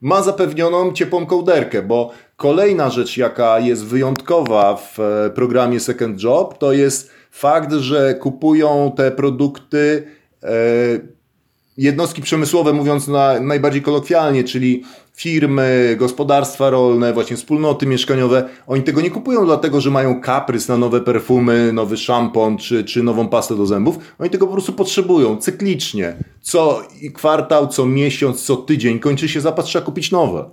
[0.01, 4.97] ma zapewnioną ciepłą kołderkę, bo kolejna rzecz, jaka jest wyjątkowa w
[5.35, 10.07] programie Second Job, to jest fakt, że kupują te produkty
[11.77, 14.83] jednostki przemysłowe, mówiąc na, najbardziej kolokwialnie, czyli
[15.15, 20.77] firmy, gospodarstwa rolne, właśnie wspólnoty mieszkaniowe, oni tego nie kupują dlatego, że mają kaprys na
[20.77, 23.97] nowe perfumy, nowy szampon czy, czy nową pastę do zębów.
[24.19, 26.15] Oni tego po prostu potrzebują cyklicznie.
[26.41, 26.81] Co
[27.13, 30.49] kwartał, co miesiąc, co tydzień kończy się zapas, trzeba kupić nowe.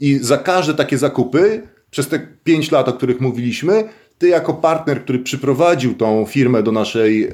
[0.00, 3.88] I za każde takie zakupy przez te 5 lat, o których mówiliśmy,
[4.20, 7.32] ty jako partner, który przyprowadził tą firmę do naszej, e,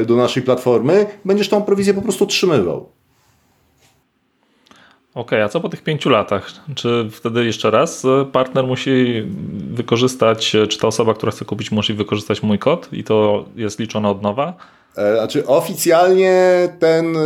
[0.00, 2.76] e, do naszej platformy, będziesz tą prowizję po prostu otrzymywał.
[2.76, 2.88] Okej,
[5.14, 6.52] okay, a co po tych pięciu latach?
[6.74, 9.24] Czy wtedy jeszcze raz partner musi
[9.70, 14.08] wykorzystać, czy ta osoba, która chce kupić, musi wykorzystać mój kod i to jest liczone
[14.08, 14.54] od nowa?
[14.96, 17.16] E, znaczy, oficjalnie ten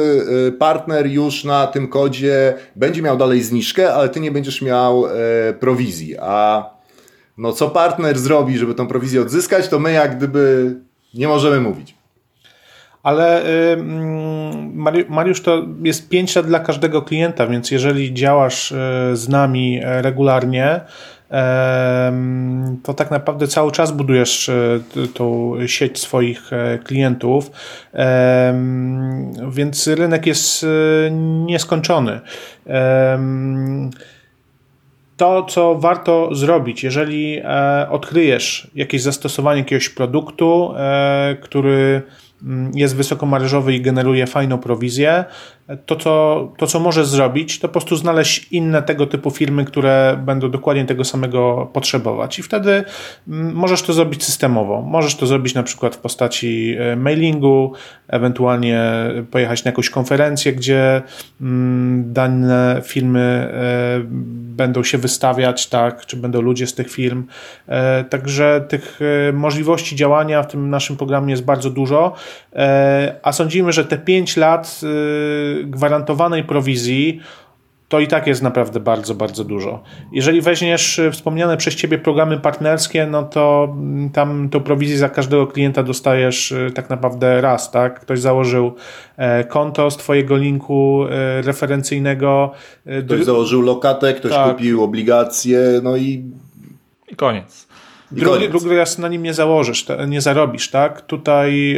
[0.59, 5.05] partner już na tym kodzie będzie miał dalej zniżkę, ale ty nie będziesz miał
[5.61, 6.17] prowizji.
[6.21, 6.74] A
[7.39, 10.75] no co partner zrobi, żeby tą prowizję odzyskać, to my jak gdyby
[11.15, 11.95] nie możemy mówić.
[13.03, 13.77] Ale y,
[15.09, 18.75] Mariusz, to jest 5 lat dla każdego klienta, więc jeżeli działasz y,
[19.13, 20.81] z nami e, regularnie,
[22.83, 24.81] to tak naprawdę cały czas budujesz e,
[25.15, 27.51] tą sieć swoich e, klientów,
[29.49, 30.67] więc rynek jest
[31.47, 32.21] nieskończony
[35.17, 42.03] to, co warto zrobić, jeżeli e, odkryjesz jakieś zastosowanie jakiegoś produktu, e, który
[42.43, 45.25] mm, jest wysokomarżowy i generuje fajną prowizję,
[45.87, 50.19] to co, to, co możesz zrobić, to po prostu znaleźć inne tego typu firmy, które
[50.25, 52.39] będą dokładnie tego samego potrzebować.
[52.39, 52.85] I wtedy
[53.29, 54.83] mm, możesz to zrobić systemowo.
[54.83, 57.73] Możesz to zrobić na przykład w postaci e, mailingu,
[58.09, 58.83] ewentualnie
[59.31, 61.03] pojechać na jakąś konferencję, gdzie
[61.41, 64.01] mm, dane firmy e,
[64.57, 67.25] będą się wystawiać, tak, czy będą ludzie z tych firm.
[67.69, 69.01] E, także tych
[69.33, 72.15] możliwości działania w tym naszym programie jest bardzo dużo,
[73.23, 74.81] a sądzimy, że te 5 lat
[75.65, 77.21] gwarantowanej prowizji,
[77.89, 79.83] to i tak jest naprawdę bardzo, bardzo dużo.
[80.13, 85.09] Jeżeli weźmiesz e, wspomniane przez Ciebie programy partnerskie, no to mm, tam tą prowizję za
[85.09, 88.01] każdego klienta dostajesz e, tak naprawdę raz, tak?
[88.01, 88.75] Ktoś założył
[89.17, 91.05] e, konto z Twojego linku
[91.43, 92.53] referencyjnego.
[93.07, 94.57] Ktoś założył lokatę, ktoś tak.
[94.57, 96.25] kupił obligacje, no i...
[97.09, 97.69] I koniec.
[98.15, 101.01] Drugi, drugi raz na nim nie założysz, nie zarobisz, tak?
[101.01, 101.77] Tutaj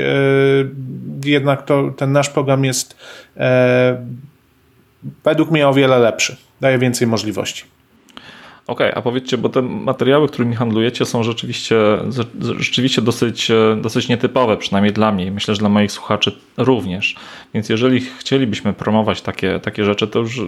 [1.25, 2.97] jednak to, ten nasz program jest
[5.25, 6.37] według mnie o wiele lepszy.
[6.61, 7.65] Daje więcej możliwości.
[8.67, 11.77] Okej, okay, a powiedzcie, bo te materiały, którymi handlujecie, są rzeczywiście,
[12.59, 13.49] rzeczywiście dosyć,
[13.83, 17.17] dosyć nietypowe, przynajmniej dla mnie myślę, że dla moich słuchaczy również.
[17.55, 20.41] Więc jeżeli chcielibyśmy promować takie, takie rzeczy, to już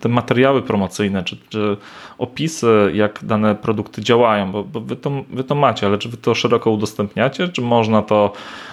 [0.00, 1.76] te materiały promocyjne, czy, czy
[2.18, 6.16] opisy, jak dane produkty działają, bo, bo wy, to, wy to macie, ale czy wy
[6.16, 8.32] to szeroko udostępniacie, czy można to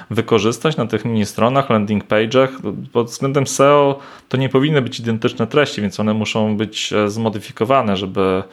[0.10, 2.48] wykorzystać na tych mini stronach, landing page'ach?
[2.92, 7.98] Pod względem SEO to nie powinny być identyczne treści, więc one muszą być e, zmodyfikowane,
[7.98, 8.44] żeby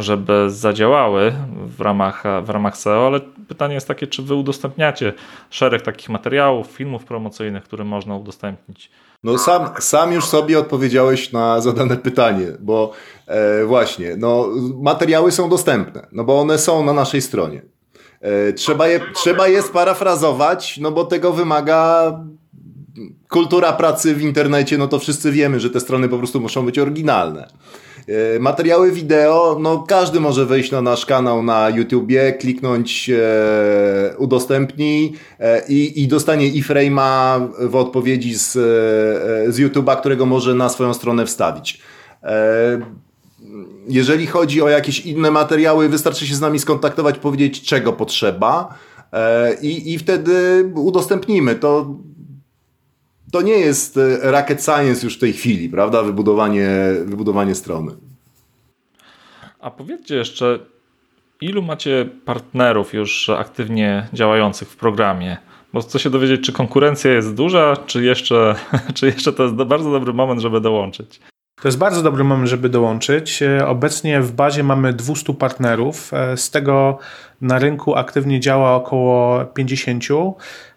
[0.00, 1.32] żeby zadziałały
[1.66, 5.12] w ramach, w ramach SEO, ale pytanie jest takie, czy wy udostępniacie
[5.50, 8.90] szereg takich materiałów, filmów promocyjnych, które można udostępnić?
[9.24, 12.92] No sam, sam już sobie odpowiedziałeś na zadane pytanie, bo
[13.26, 14.48] e, właśnie, no
[14.82, 17.62] materiały są dostępne, no bo one są na naszej stronie.
[18.20, 22.12] E, trzeba, je, trzeba je sparafrazować, no bo tego wymaga
[23.28, 26.78] kultura pracy w internecie, no to wszyscy wiemy, że te strony po prostu muszą być
[26.78, 27.48] oryginalne.
[28.10, 35.12] E, materiały wideo, no każdy może wejść na nasz kanał na YouTubie, kliknąć e, udostępnij
[35.40, 40.94] e, i, i dostanie iframe'a w odpowiedzi z, e, z YouTube'a, którego może na swoją
[40.94, 41.80] stronę wstawić.
[42.22, 42.80] E,
[43.88, 48.74] jeżeli chodzi o jakieś inne materiały, wystarczy się z nami skontaktować, powiedzieć czego potrzeba
[49.12, 51.54] e, i, i wtedy udostępnimy.
[51.54, 51.94] To
[53.32, 56.02] to nie jest e, rocket science już w tej chwili, prawda?
[56.02, 56.70] Wybudowanie,
[57.04, 57.92] wybudowanie strony.
[59.60, 60.58] A powiedzcie jeszcze,
[61.40, 65.36] ilu macie partnerów już aktywnie działających w programie?
[65.72, 68.54] Bo chcę się dowiedzieć, czy konkurencja jest duża, czy jeszcze,
[68.94, 71.20] czy jeszcze to jest bardzo dobry moment, żeby dołączyć.
[71.62, 73.42] To jest bardzo dobry moment, żeby dołączyć.
[73.42, 76.98] E, obecnie w bazie mamy 200 partnerów, e, z tego
[77.40, 80.04] na rynku aktywnie działa około 50.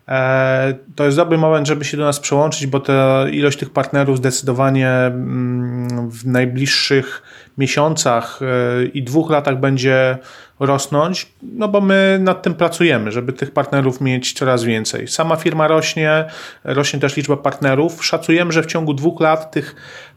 [0.08, 4.18] E, to jest dobry moment, żeby się do nas przełączyć, bo ta ilość tych partnerów
[4.18, 7.24] zdecydowanie mm, w najbliższych
[7.58, 10.18] miesiącach e, i dwóch latach będzie
[10.60, 15.08] rosnąć, no bo my nad tym pracujemy, żeby tych partnerów mieć coraz więcej.
[15.08, 16.26] Sama firma rośnie,
[16.64, 18.06] rośnie też liczba partnerów.
[18.06, 19.76] Szacujemy, że w ciągu dwóch lat tych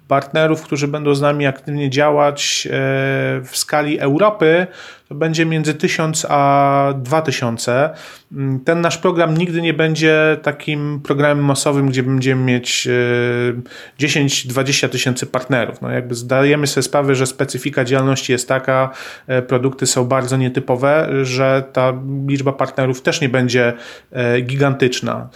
[0.09, 2.71] partnerów, którzy będą z nami aktywnie działać e,
[3.45, 4.67] w skali Europy,
[5.09, 7.91] to będzie między 1000 a 2000.
[8.33, 12.89] Mm, ten nasz program nigdy nie będzie takim programem masowym, gdzie będziemy mieć
[14.01, 15.81] 10-20 e, tysięcy partnerów.
[15.81, 18.91] No jakby zdajemy sobie sprawę, że specyfika działalności jest taka,
[19.27, 21.93] e, produkty są bardzo nietypowe, że ta
[22.29, 23.73] liczba partnerów też nie będzie
[24.43, 25.29] gigantyczna.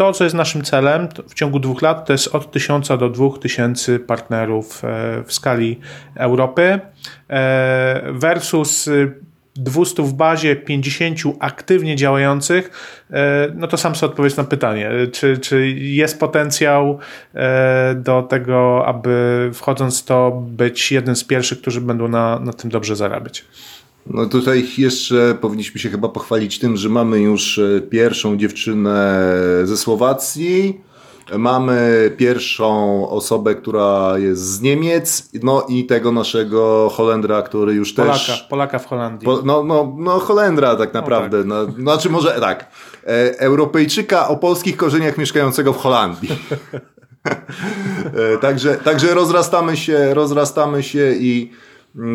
[0.00, 3.98] To, co jest naszym celem w ciągu dwóch lat, to jest od 1000 do 2000
[3.98, 5.80] partnerów e, w skali
[6.14, 6.80] Europy
[7.28, 8.90] e, versus
[9.56, 12.70] 200 w bazie, 50 aktywnie działających,
[13.10, 16.98] e, no to sam sobie odpowiedz na pytanie, czy, czy jest potencjał
[17.94, 22.96] do tego, aby wchodząc to być jednym z pierwszych, którzy będą na, na tym dobrze
[22.96, 23.44] zarabiać?
[24.06, 29.32] No tutaj jeszcze powinniśmy się chyba pochwalić tym, że mamy już e, pierwszą dziewczynę
[29.64, 30.80] ze Słowacji.
[31.38, 38.18] Mamy pierwszą osobę, która jest z Niemiec, no i tego naszego Holendra, który już Polaka,
[38.18, 38.46] też...
[38.50, 39.26] Polaka w Holandii.
[39.26, 41.44] Po, no, no, no Holendra tak naprawdę.
[41.44, 41.74] No, tak.
[41.76, 42.70] no, znaczy może tak.
[43.06, 46.28] E, Europejczyka o polskich korzeniach mieszkającego w Holandii.
[48.34, 51.50] e, także, także rozrastamy się, rozrastamy się i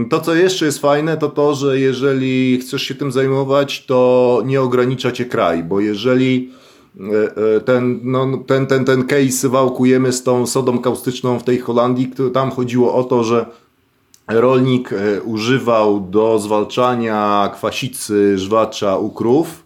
[0.10, 4.62] to, co jeszcze jest fajne, to to, że jeżeli chcesz się tym zajmować, to nie
[4.62, 6.52] ogranicza cię kraj, bo jeżeli
[7.00, 11.60] e, e, ten, no, ten, ten, ten case wałkujemy z tą sodą kaustyczną w tej
[11.60, 13.46] Holandii, tam chodziło o to, że
[14.28, 19.66] rolnik e, używał do zwalczania kwasicy, żwacza u krów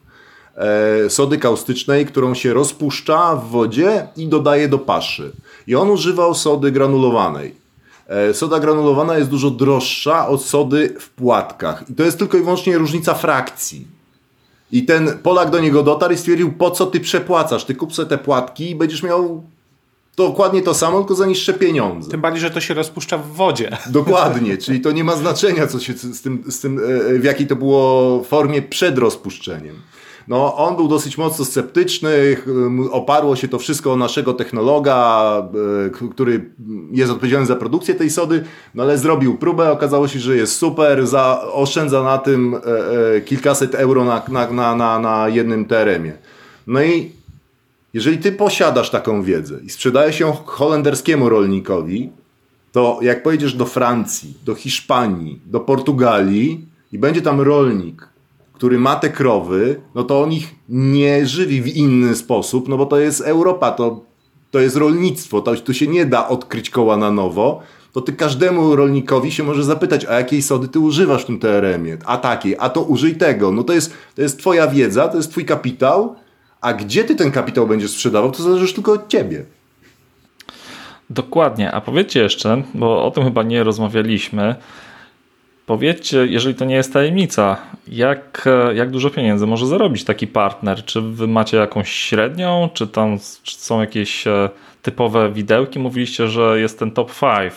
[1.10, 5.32] sody kaustycznej, którą się rozpuszcza w wodzie i dodaje do paszy.
[5.68, 7.56] I on używał sody granulowanej.
[8.10, 11.90] E, soda granulowana jest dużo droższa od sody w płatkach.
[11.90, 13.88] I to jest tylko i wyłącznie różnica frakcji.
[14.72, 17.66] I ten Polak do niego dotarł i stwierdził, po co ty przepłacasz?
[17.66, 19.44] Ty kup sobie te płatki i będziesz miał
[20.18, 22.12] dokładnie to samo, tylko za niższe pieniądze.
[22.12, 23.78] Tym bardziej, że to się rozpuszcza w wodzie.
[23.90, 26.82] Dokładnie, czyli to nie ma znaczenia, co się z tym, z tym,
[27.16, 29.76] e, w jakiej to było formie przed rozpuszczeniem.
[30.30, 32.38] No, on był dosyć mocno sceptyczny,
[32.92, 35.32] oparło się to wszystko o naszego technologa,
[36.06, 36.52] e, który
[36.92, 38.44] jest odpowiedzialny za produkcję tej sody,
[38.76, 42.60] no ale zrobił próbę, okazało się, że jest super, za, oszczędza na tym e,
[43.16, 46.18] e, kilkaset euro na, na, na, na, na jednym terenie.
[46.68, 47.12] No i
[47.94, 52.10] jeżeli ty posiadasz taką wiedzę i sprzedajesz ją holenderskiemu rolnikowi,
[52.72, 58.09] to jak pojedziesz do Francji, do Hiszpanii, do Portugalii i będzie tam rolnik,
[58.60, 62.86] który ma te krowy, no to on ich nie żywi w inny sposób, no bo
[62.86, 64.02] to jest Europa, to,
[64.52, 67.62] to jest rolnictwo, to, tu się nie da odkryć koła na nowo,
[67.94, 71.98] to ty każdemu rolnikowi się może zapytać, a jakiej sody ty używasz w tym TRM-ie,
[72.06, 75.32] a takiej, a to użyj tego, no to jest, to jest twoja wiedza, to jest
[75.32, 76.16] twój kapitał,
[76.62, 79.46] a gdzie ty ten kapitał będziesz sprzedawał, to zależy tylko od ciebie.
[81.10, 84.56] Dokładnie, a powiedzcie jeszcze, bo o tym chyba nie rozmawialiśmy,
[85.70, 87.58] Powiedzcie, jeżeli to nie jest tajemnica,
[87.88, 90.86] jak, jak dużo pieniędzy może zarobić taki partner?
[90.86, 94.50] Czy wy macie jakąś średnią, czy tam czy są jakieś e,
[94.82, 95.80] typowe widełki?
[95.80, 97.54] Mówiliście, że jest ten top 5.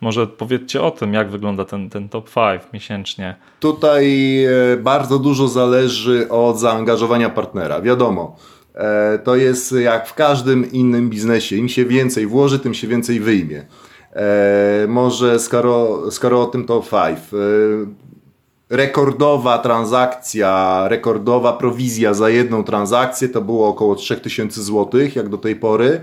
[0.00, 3.36] Może powiedzcie o tym, jak wygląda ten, ten top 5 miesięcznie.
[3.60, 7.80] Tutaj e, bardzo dużo zależy od zaangażowania partnera.
[7.80, 8.36] Wiadomo,
[8.74, 11.56] e, to jest jak w każdym innym biznesie.
[11.56, 13.64] Im się więcej włoży, tym się więcej wyjmie.
[14.12, 17.34] E, może skoro, skoro o tym to five.
[17.34, 25.38] E, rekordowa transakcja, rekordowa prowizja za jedną transakcję to było około 3000 zł, jak do
[25.38, 26.00] tej pory.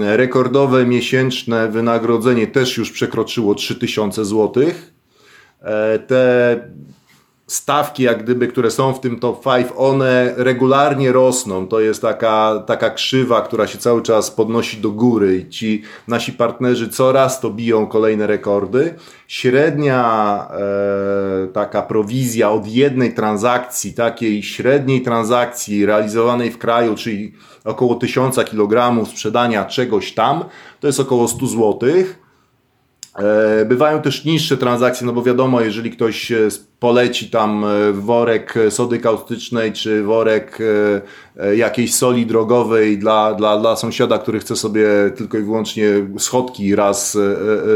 [0.00, 4.64] Rekordowe miesięczne wynagrodzenie też już przekroczyło 3000 zł.
[5.62, 6.60] E, te
[7.50, 11.68] stawki, jak gdyby, które są w tym top 5, one regularnie rosną.
[11.68, 16.32] To jest taka, taka krzywa, która się cały czas podnosi do góry i ci nasi
[16.32, 18.94] partnerzy coraz to biją kolejne rekordy.
[19.28, 27.32] Średnia e, taka prowizja od jednej transakcji, takiej średniej transakcji realizowanej w kraju, czyli
[27.64, 30.44] około 1000 kg sprzedania czegoś tam,
[30.80, 32.29] to jest około 100 złotych.
[33.18, 36.48] E, bywają też niższe transakcje, no bo wiadomo, jeżeli ktoś e,
[36.78, 40.58] poleci tam e, worek sody kaustycznej czy worek
[41.56, 44.86] jakiejś soli drogowej dla, dla, dla sąsiada, który chce sobie
[45.16, 45.84] tylko i wyłącznie
[46.18, 47.18] schodki raz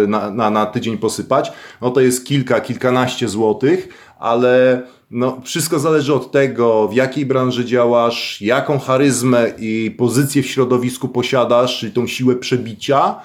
[0.08, 6.14] na, na, na tydzień posypać, no to jest kilka, kilkanaście złotych, ale no, wszystko zależy
[6.14, 12.06] od tego, w jakiej branży działasz, jaką charyzmę i pozycję w środowisku posiadasz, czyli tą
[12.06, 13.20] siłę przebicia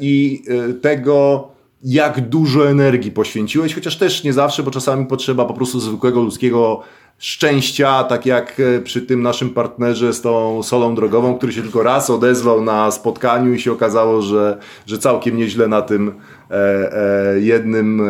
[0.00, 1.48] i e, tego,
[1.84, 6.82] jak dużo energii poświęciłeś, chociaż też nie zawsze, bo czasami potrzeba po prostu zwykłego ludzkiego
[7.18, 11.82] szczęścia, tak jak e, przy tym naszym partnerze z tą solą drogową, który się tylko
[11.82, 16.14] raz odezwał na spotkaniu i się okazało, że, że całkiem nieźle na tym
[16.50, 18.00] e, e, jednym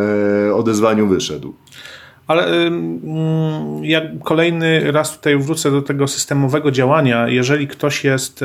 [0.48, 1.54] e, odezwaniu wyszedł.
[2.26, 2.70] Ale
[3.82, 8.44] jak kolejny raz tutaj wrócę do tego systemowego działania, jeżeli ktoś jest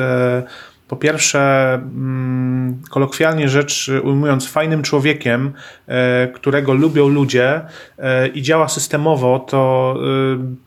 [0.94, 5.52] po pierwsze, mm, kolokwialnie rzecz ujmując, fajnym człowiekiem,
[5.86, 7.60] e, którego lubią ludzie
[7.98, 10.02] e, i działa systemowo, to e,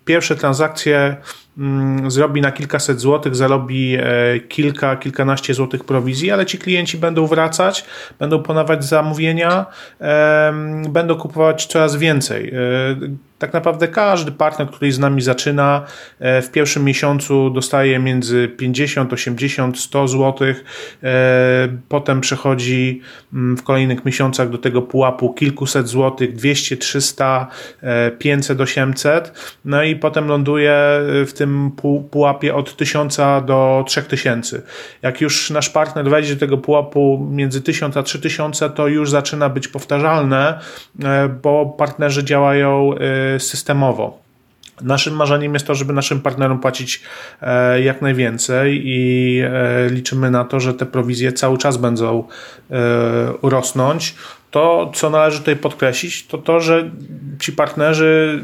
[0.05, 1.17] pierwsze transakcje
[2.07, 3.97] zrobi na kilkaset złotych, zarobi
[4.49, 7.85] kilka, kilkanaście złotych prowizji, ale ci klienci będą wracać,
[8.19, 9.65] będą ponawać zamówienia,
[10.89, 12.53] będą kupować coraz więcej
[13.39, 15.85] tak naprawdę każdy partner, który z nami zaczyna,
[16.19, 20.47] e, w pierwszym miesiącu dostaje między 50, 80, 100 zł.
[21.89, 23.01] Potem przechodzi
[23.33, 27.47] mm, w kolejnych miesiącach do tego pułapu kilkuset złotych, 200, 300,
[28.19, 29.57] 500, 800.
[29.65, 30.75] No i potem ląduje
[31.27, 31.46] w tym
[32.11, 34.61] pułapie od 1000 do 3000.
[35.01, 39.49] Jak już nasz partner wejdzie do tego pułapu między 1000 a 3000, to już zaczyna
[39.49, 40.59] być powtarzalne,
[41.03, 44.19] e, bo partnerzy działają e, systemowo.
[44.81, 47.01] Naszym marzeniem jest to, żeby naszym partnerom płacić
[47.41, 49.41] e, jak najwięcej i
[49.89, 52.23] liczymy na to, że te prowizje cały czas będą
[53.43, 54.15] rosnąć.
[54.51, 56.89] To, co należy tutaj podkreślić, to to, że
[57.39, 58.41] ci partnerzy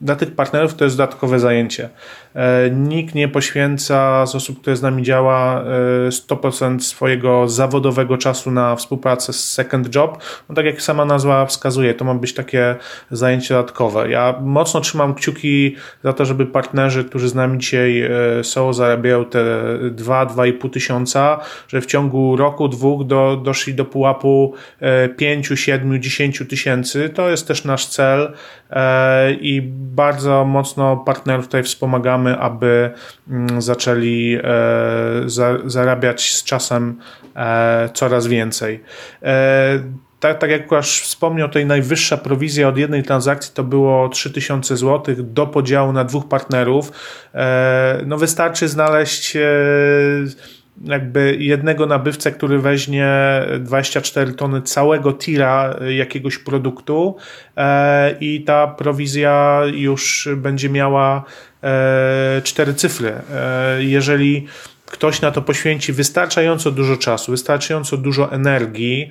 [0.00, 1.88] dla tych partnerów to jest dodatkowe zajęcie.
[2.34, 5.64] E, nikt nie poświęca z osób, które z nami działa
[6.08, 10.18] 100% e, swojego zawodowego czasu na współpracę z second job.
[10.48, 12.76] No tak jak sama nazwa wskazuje, to ma być takie
[13.10, 14.10] zajęcie dodatkowe.
[14.10, 18.10] Ja mocno trzymam kciuki za to, żeby partnerzy, którzy z nami dzisiaj e,
[18.44, 19.44] są, zarabiają te
[19.96, 24.54] 2-2,5 tysiąca, że w ciągu roku, dwóch do, doszli do pułapu
[25.16, 27.08] 5, 7, 10 tysięcy.
[27.08, 28.32] To jest też nasz cel
[29.40, 29.62] i
[29.94, 32.90] bardzo mocno partnerów tutaj wspomagamy aby
[33.30, 34.38] mm, zaczęli
[35.66, 36.98] zarabiać z czasem
[37.94, 38.80] coraz więcej
[40.24, 45.14] tak, tak jak Łukasz wspomniał, tej najwyższa prowizja od jednej transakcji to było 3000 zł
[45.18, 46.92] do podziału na dwóch partnerów.
[47.34, 49.40] E, no wystarczy znaleźć e,
[50.84, 53.08] jakby jednego nabywcę, który weźmie
[53.60, 57.16] 24 tony całego tira jakiegoś produktu
[57.56, 61.24] e, i ta prowizja już będzie miała
[62.44, 63.12] cztery cyfry.
[63.78, 64.46] Jeżeli
[64.86, 69.10] ktoś na to poświęci wystarczająco dużo czasu, wystarczająco dużo energii,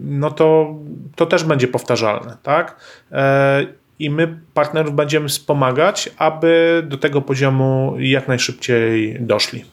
[0.00, 0.74] no to,
[1.16, 2.76] to też będzie powtarzalne, tak?
[3.12, 3.66] E,
[3.98, 9.64] I my partnerów będziemy wspomagać, aby do tego poziomu jak najszybciej doszli.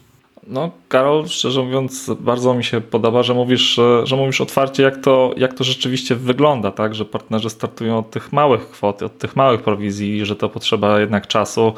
[0.50, 5.34] No, Karol, szczerze mówiąc, bardzo mi się podoba, że mówisz, że mówisz otwarcie, jak to,
[5.38, 6.96] jak to rzeczywiście wygląda, tak?
[6.96, 11.28] Że partnerzy startują od tych małych kwot, od tych małych prowizji, że to potrzeba jednak
[11.28, 11.74] czasu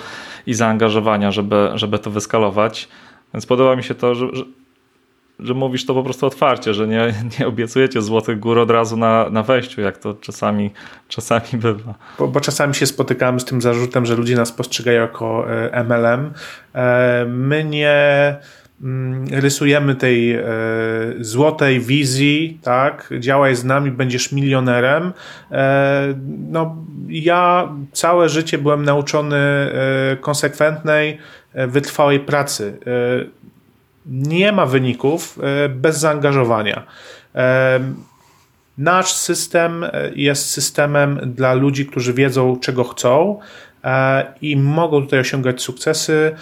[0.47, 2.87] i zaangażowania, żeby, żeby to wyskalować.
[3.33, 4.43] Więc podoba mi się to, że, że,
[5.39, 9.29] że mówisz to po prostu otwarcie, że nie, nie obiecujecie złotych gór od razu na,
[9.29, 10.71] na wejściu, jak to czasami,
[11.07, 11.93] czasami bywa.
[12.19, 16.33] Bo, bo czasami się spotykamy z tym zarzutem, że ludzie nas postrzegają jako MLM.
[16.75, 16.79] E,
[17.21, 17.99] e, my nie
[19.31, 20.43] rysujemy tej e,
[21.19, 25.13] złotej wizji, tak, działaj z nami, będziesz milionerem.
[25.51, 26.13] E,
[26.49, 26.75] no,
[27.09, 31.17] ja całe życie byłem nauczony e, konsekwentnej,
[31.53, 32.77] e, wytrwałej pracy.
[32.87, 33.39] E,
[34.05, 36.83] nie ma wyników e, bez zaangażowania.
[38.77, 39.85] Nasz system
[40.15, 43.39] jest systemem dla ludzi, którzy wiedzą, czego chcą,
[44.41, 46.35] i mogą tutaj osiągać sukcesy,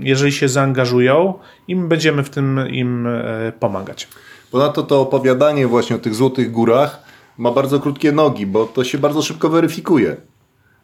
[0.00, 1.34] jeżeli się zaangażują
[1.68, 4.08] i my będziemy w tym im e, pomagać.
[4.50, 7.02] Ponadto to opowiadanie właśnie o tych złotych górach
[7.38, 10.16] ma bardzo krótkie nogi, bo to się bardzo szybko weryfikuje.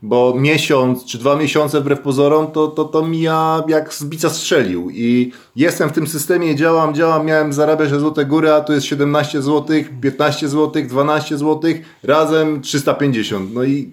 [0.02, 4.90] Bo miesiąc czy dwa miesiące wbrew pozorom to, to, to mija jak z bica strzelił.
[4.90, 8.86] I jestem w tym systemie, działam, działam, miałem zarabiać na złote góry, a tu jest
[8.86, 11.70] 17 zł, 15 zł, 12 zł,
[12.02, 13.54] razem 350.
[13.54, 13.92] No i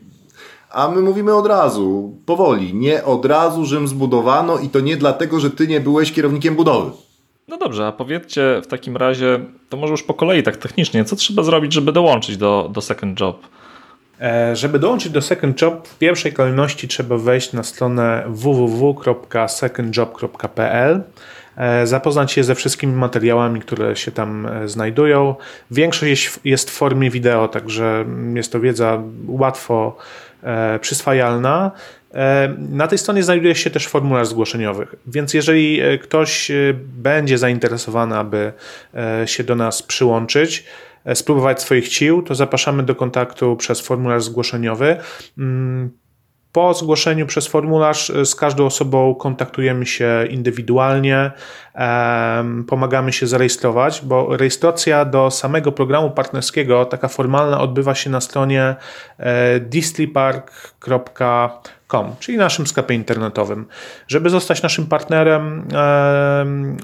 [0.74, 5.40] a my mówimy od razu, powoli, nie od razu Rzym zbudowano i to nie dlatego,
[5.40, 6.92] że ty nie byłeś kierownikiem budowy.
[7.48, 9.40] No dobrze, a powiedzcie w takim razie,
[9.70, 13.20] to może już po kolei tak technicznie, co trzeba zrobić, żeby dołączyć do, do Second
[13.20, 13.48] Job?
[14.22, 21.04] E, żeby dołączyć do Second Job, w pierwszej kolejności trzeba wejść na stronę www.secondjob.pl
[21.58, 25.36] e, zapoznać się ze wszystkimi materiałami, które się tam e, znajdują.
[25.72, 29.98] Większość jest w formie wideo, także jest to wiedza łatwo
[30.82, 31.72] przyswajalna.
[32.14, 38.16] E, na tej stronie znajduje się też formularz zgłoszeniowy, więc jeżeli e, ktoś będzie zainteresowany,
[38.16, 38.54] aby
[39.26, 40.64] się do nas przyłączyć,
[41.14, 44.98] spróbować swoich sił, to zapraszamy do kontaktu przez formularz zgłoszeniowy.
[46.54, 51.32] Po zgłoszeniu przez formularz z każdą osobą kontaktujemy się indywidualnie,
[52.68, 58.76] pomagamy się zarejestrować, bo rejestracja do samego programu partnerskiego, taka formalna, odbywa się na stronie
[59.60, 63.66] distlipark.com, czyli naszym sklepie internetowym.
[64.08, 65.68] Żeby zostać naszym partnerem,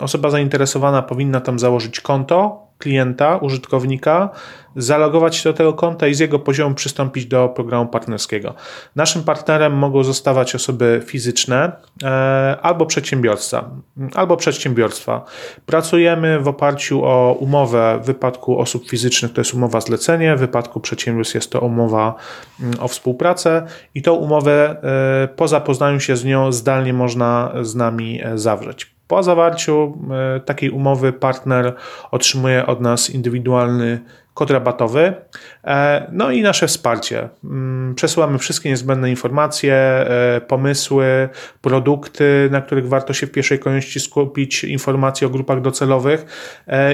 [0.02, 4.30] osoba zainteresowana powinna tam założyć konto klienta, użytkownika,
[4.76, 8.54] zalogować się do tego konta i z jego poziomu przystąpić do programu partnerskiego.
[8.96, 11.72] Naszym partnerem mogą zostawać osoby fizyczne
[12.04, 13.70] e, albo przedsiębiorca,
[14.16, 15.26] albo przedsiębiorstwa.
[15.66, 20.80] Pracujemy w oparciu o umowę w wypadku osób fizycznych to jest umowa zlecenie, w wypadku
[20.80, 22.16] przedsiębiorstw jest to umowa
[22.60, 24.76] mm, o współpracę i tą umowę
[25.24, 28.99] e, po zapoznaniu się z nią zdalnie można z nami e, zawrzeć.
[29.10, 31.76] Po zawarciu e, takiej umowy partner
[32.12, 34.00] otrzymuje od nas indywidualny
[34.34, 35.14] kod rabatowy,
[35.64, 37.30] e, no i nasze wsparcie.
[37.44, 41.30] Mm, przesyłamy wszystkie niezbędne informacje, e, pomysły,
[41.62, 46.26] produkty, na których warto się w pierwszej kolejności skupić, informacje o grupach docelowych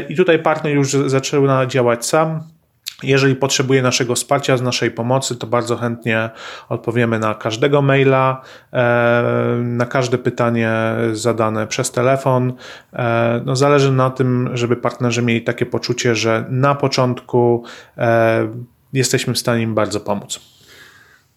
[0.10, 2.44] i tutaj partner już zaczyna działać sam.
[3.04, 6.30] Jeżeli potrzebuje naszego wsparcia, z naszej pomocy, to bardzo chętnie
[6.70, 8.42] odpowiemy na każdego maila,
[8.74, 10.72] e, na każde pytanie
[11.14, 12.54] zadane przez telefon.
[12.94, 17.64] E, no zależy na tym, żeby partnerzy mieli takie poczucie, że na początku
[17.98, 18.48] e,
[18.94, 20.40] jesteśmy w stanie im bardzo pomóc.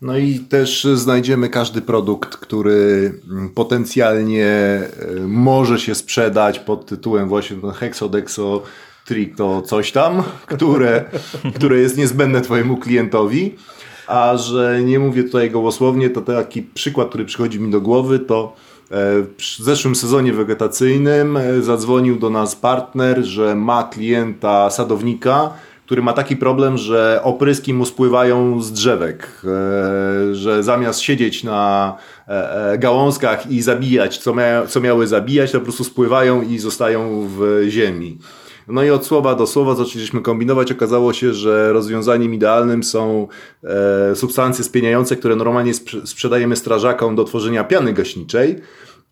[0.02, 3.12] No i też znajdziemy każdy produkt, który
[3.55, 4.80] potencjalnie
[5.26, 8.62] może się sprzedać pod tytułem właśnie Hexodexo
[9.36, 11.05] to coś tam, które,
[11.56, 13.55] które jest niezbędne Twojemu klientowi.
[14.09, 18.55] A że nie mówię tutaj gołosłownie, to taki przykład, który przychodzi mi do głowy, to
[18.90, 18.94] e,
[19.39, 25.51] w zeszłym sezonie wegetacyjnym e, zadzwonił do nas partner, że ma klienta sadownika,
[25.86, 31.97] który ma taki problem, że opryski mu spływają z drzewek, e, że zamiast siedzieć na
[32.78, 34.35] gałązkach i zabijać, co,
[34.68, 38.18] co miały zabijać, to po prostu spływają i zostają w ziemi.
[38.69, 40.73] No i od słowa do słowa zaczęliśmy kombinować.
[40.73, 43.28] Okazało się, że rozwiązaniem idealnym są
[43.65, 45.74] e, substancje spieniające, które normalnie
[46.05, 48.57] sprzedajemy strażakom do tworzenia piany gaśniczej.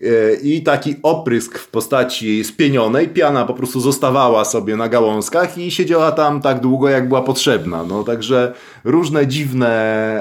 [0.01, 3.09] E, i taki oprysk w postaci spienionej.
[3.09, 7.85] Piana po prostu zostawała sobie na gałązkach i siedziała tam tak długo, jak była potrzebna.
[7.85, 8.55] No, także
[8.85, 9.69] różne dziwne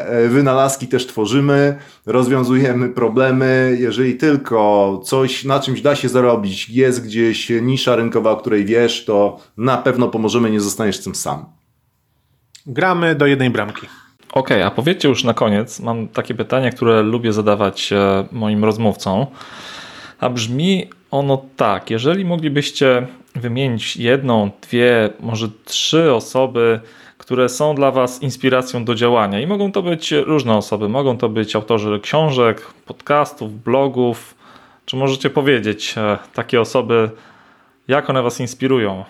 [0.06, 1.76] e, wynalazki też tworzymy,
[2.06, 3.78] rozwiązujemy problemy.
[3.80, 9.06] Jeżeli tylko coś na czymś da się zarobić, jest gdzieś nisza rynkowa, o której wiesz,
[9.06, 11.46] to na pewno pomożemy, nie zostaniesz tym sam.
[12.66, 13.88] Gramy do jednej bramki.
[14.36, 18.66] Okej, okay, a powiedzcie już na koniec, mam takie pytanie, które lubię zadawać e, moim
[18.66, 19.26] rozmówcom.
[20.20, 26.80] A brzmi ono tak: jeżeli moglibyście wymienić jedną, dwie, może trzy osoby,
[27.18, 31.30] które są dla Was inspiracją do działania, i mogą to być różne osoby, mogą to
[31.30, 34.36] być autorzy książek, podcastów, blogów.
[34.86, 37.10] Czy możecie powiedzieć e, takie osoby,
[37.88, 39.06] jak one Was inspirują?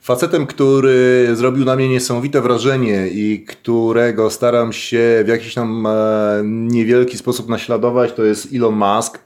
[0.00, 6.42] Facetem, który zrobił na mnie niesamowite wrażenie i którego staram się w jakiś tam e,
[6.44, 9.18] niewielki sposób naśladować, to jest Elon Musk.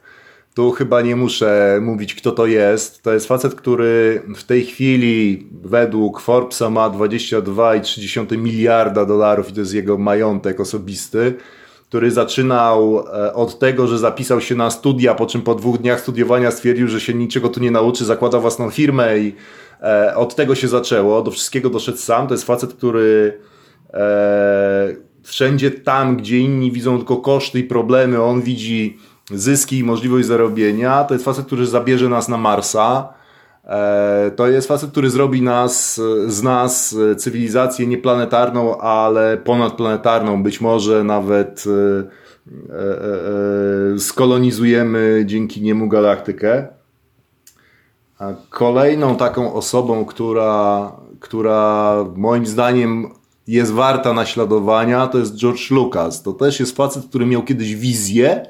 [0.54, 3.02] Tu chyba nie muszę mówić, kto to jest.
[3.02, 9.60] To jest facet, który w tej chwili według Forbesa ma 22,3 miliarda dolarów i to
[9.60, 11.34] jest jego majątek osobisty,
[11.88, 16.00] który zaczynał e, od tego, że zapisał się na studia, po czym po dwóch dniach
[16.00, 19.34] studiowania stwierdził, że się niczego tu nie nauczy, zakłada własną firmę i
[19.82, 21.22] e, od tego się zaczęło.
[21.22, 22.26] Do wszystkiego doszedł sam.
[22.26, 23.38] To jest facet, który
[23.94, 28.98] e, wszędzie tam, gdzie inni widzą tylko koszty i problemy, on widzi
[29.30, 31.04] zyski i możliwość zarobienia.
[31.04, 33.14] To jest facet, który zabierze nas na Marsa.
[33.64, 40.42] E, to jest facet, który zrobi nas, z nas cywilizację nieplanetarną, ale ponadplanetarną.
[40.42, 42.02] Być może nawet e,
[43.94, 46.81] e, skolonizujemy dzięki niemu galaktykę.
[48.50, 53.08] Kolejną taką osobą, która, która moim zdaniem
[53.46, 56.22] jest warta naśladowania, to jest George Lucas.
[56.22, 58.46] To też jest facet, który miał kiedyś wizję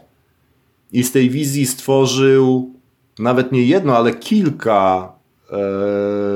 [0.92, 2.74] i z tej wizji stworzył
[3.18, 5.12] nawet nie jedno, ale kilka
[5.52, 5.56] e,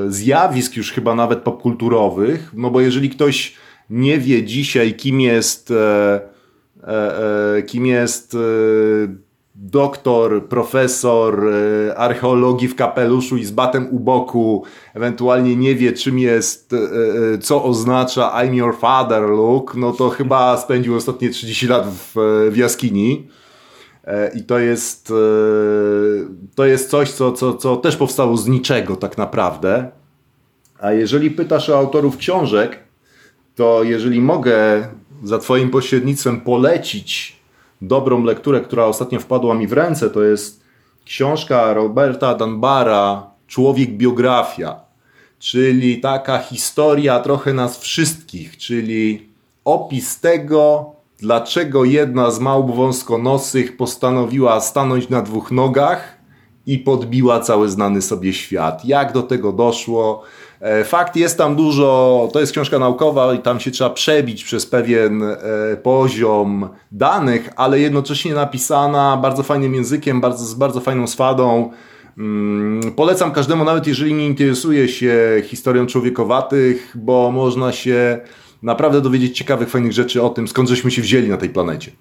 [0.07, 3.53] zjawisk już chyba nawet popkulturowych, no bo jeżeli ktoś
[3.89, 6.21] nie wie dzisiaj, kim jest, e,
[6.83, 8.37] e, e kim jest e,
[9.57, 14.63] doktor, profesor e, archeologii w kapeluszu i z batem u boku,
[14.93, 16.75] ewentualnie nie wie, czym jest,
[17.41, 22.15] co oznacza I'm your father look, no to chyba spędził ostatnie 30 lat w,
[22.51, 23.27] w jaskini.
[24.07, 25.13] E, I to jest, e,
[26.55, 29.91] to jest coś, co, co, co też powstało z niczego tak naprawdę.
[30.79, 32.79] A jeżeli pytasz o autorów książek,
[33.55, 34.87] to jeżeli mogę
[35.23, 37.36] za Twoim pośrednictwem polecić
[37.81, 40.63] dobrą lekturę, która ostatnio wpadła mi w ręce, to jest
[41.05, 44.79] książka Roberta Dunbara Człowiek biografia,
[45.39, 49.29] czyli taka historia trochę nas wszystkich, czyli
[49.65, 56.17] opis tego, dlaczego jedna z małp wąskonosych postanowiła stanąć na dwóch nogach
[56.65, 58.85] i podbiła cały znany sobie świat.
[58.85, 60.23] Jak do tego doszło?
[60.59, 64.65] E, fakt jest tam dużo, to jest książka naukowa i tam się trzeba przebić przez
[64.65, 65.37] pewien e,
[65.83, 71.71] poziom danych, ale jednocześnie napisana bardzo fajnym językiem, bardzo, z bardzo fajną swadą.
[72.17, 78.19] Mm, polecam każdemu, nawet jeżeli nie interesuje się historią człowiekowatych, bo można się
[78.63, 81.91] naprawdę dowiedzieć ciekawych, fajnych rzeczy o tym, skąd żeśmy się wzięli na tej planecie.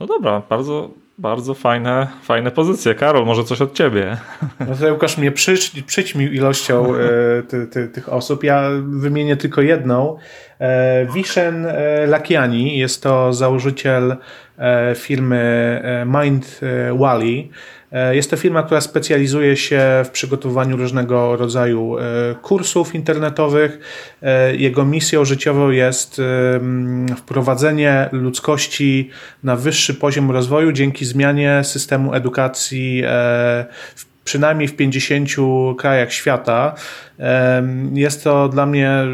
[0.00, 2.94] No dobra, bardzo, bardzo fajne, fajne pozycje.
[2.94, 4.16] Karol, może coś od ciebie.
[4.60, 8.44] No to Łukasz mnie przyć, przyćmił ilością e, ty, ty, tych osób.
[8.44, 10.16] Ja wymienię tylko jedną.
[10.64, 14.16] E, Vishen e, Lakiani jest to założyciel
[14.58, 16.60] e, firmy Mind
[16.98, 17.48] Wally.
[18.12, 21.96] Jest to firma, która specjalizuje się w przygotowywaniu różnego rodzaju
[22.42, 23.78] kursów internetowych.
[24.52, 26.20] Jego misją życiową jest
[27.16, 29.10] wprowadzenie ludzkości
[29.42, 33.02] na wyższy poziom rozwoju dzięki zmianie systemu edukacji
[33.94, 35.28] w przynajmniej w 50
[35.78, 36.74] krajach świata.
[37.94, 39.04] Jest to dla mnie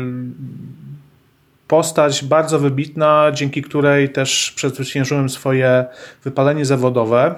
[1.70, 5.84] postać bardzo wybitna, dzięki której też przezwyciężyłem swoje
[6.24, 7.34] wypalenie zawodowe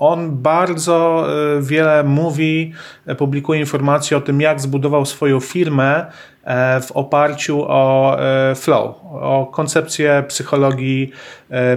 [0.00, 1.26] on bardzo
[1.56, 2.72] e, wiele mówi,
[3.06, 6.06] e, publikuje informacje o tym, jak zbudował swoją firmę
[6.44, 8.16] e, w oparciu o
[8.54, 11.12] flow, o koncepcję psychologii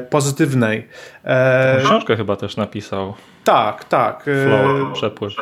[0.09, 0.87] pozytywnej.
[1.85, 3.13] Książkę chyba też napisał.
[3.43, 4.23] Tak, tak.
[4.23, 5.33] Flow, przepływ.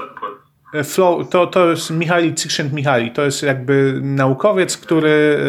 [0.84, 3.12] Flow, to, to jest Michali Csikszent-Michali.
[3.12, 5.40] To jest jakby naukowiec, który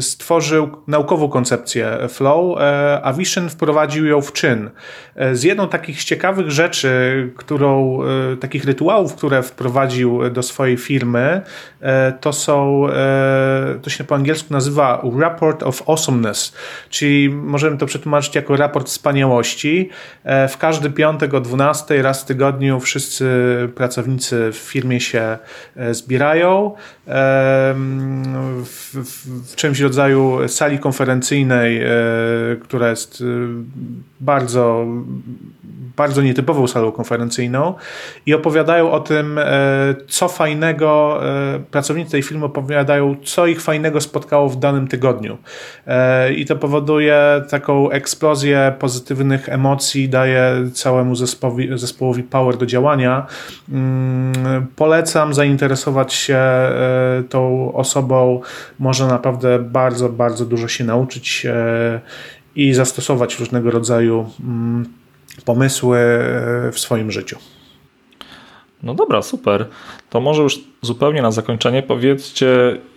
[0.00, 4.70] stworzył naukową koncepcję flow, e, a Vision wprowadził ją w czyn.
[5.16, 6.90] E, z jedną takich ciekawych rzeczy,
[7.36, 11.42] którą, e, takich rytuałów, które wprowadził do swojej firmy,
[12.20, 12.86] to są,
[13.82, 16.54] to się po angielsku nazywa Report of Awesomeness,
[16.90, 19.90] czyli możemy to przetłumaczyć jako raport wspaniałości.
[20.24, 23.28] W każdy piątek o 12 raz w tygodniu wszyscy
[23.74, 25.38] pracownicy w firmie się
[25.90, 26.74] zbierają
[27.06, 31.88] w, w, w czymś rodzaju sali konferencyjnej, e,
[32.62, 33.24] która jest e,
[34.20, 34.86] bardzo
[35.96, 37.74] bardzo nietypową salą konferencyjną
[38.26, 39.44] i opowiadają o tym, e,
[40.08, 41.20] co fajnego,
[41.70, 45.38] pracownicy tej firmy opowiadają, co ich fajnego spotkało w danym tygodniu.
[46.36, 53.26] I to powoduje taką eksplozję pozytywnych emocji, daje całemu zespołowi, zespołowi power do działania.
[53.72, 56.40] Mm, polecam zainteresować się
[57.28, 58.40] tą osobą,
[58.78, 61.46] można naprawdę bardzo, bardzo dużo się nauczyć
[62.56, 64.86] i zastosować różnego rodzaju mm,
[65.44, 67.38] pomysły e, w swoim życiu.
[68.82, 69.66] No dobra, super.
[70.10, 72.48] To może już zupełnie na zakończenie powiedzcie,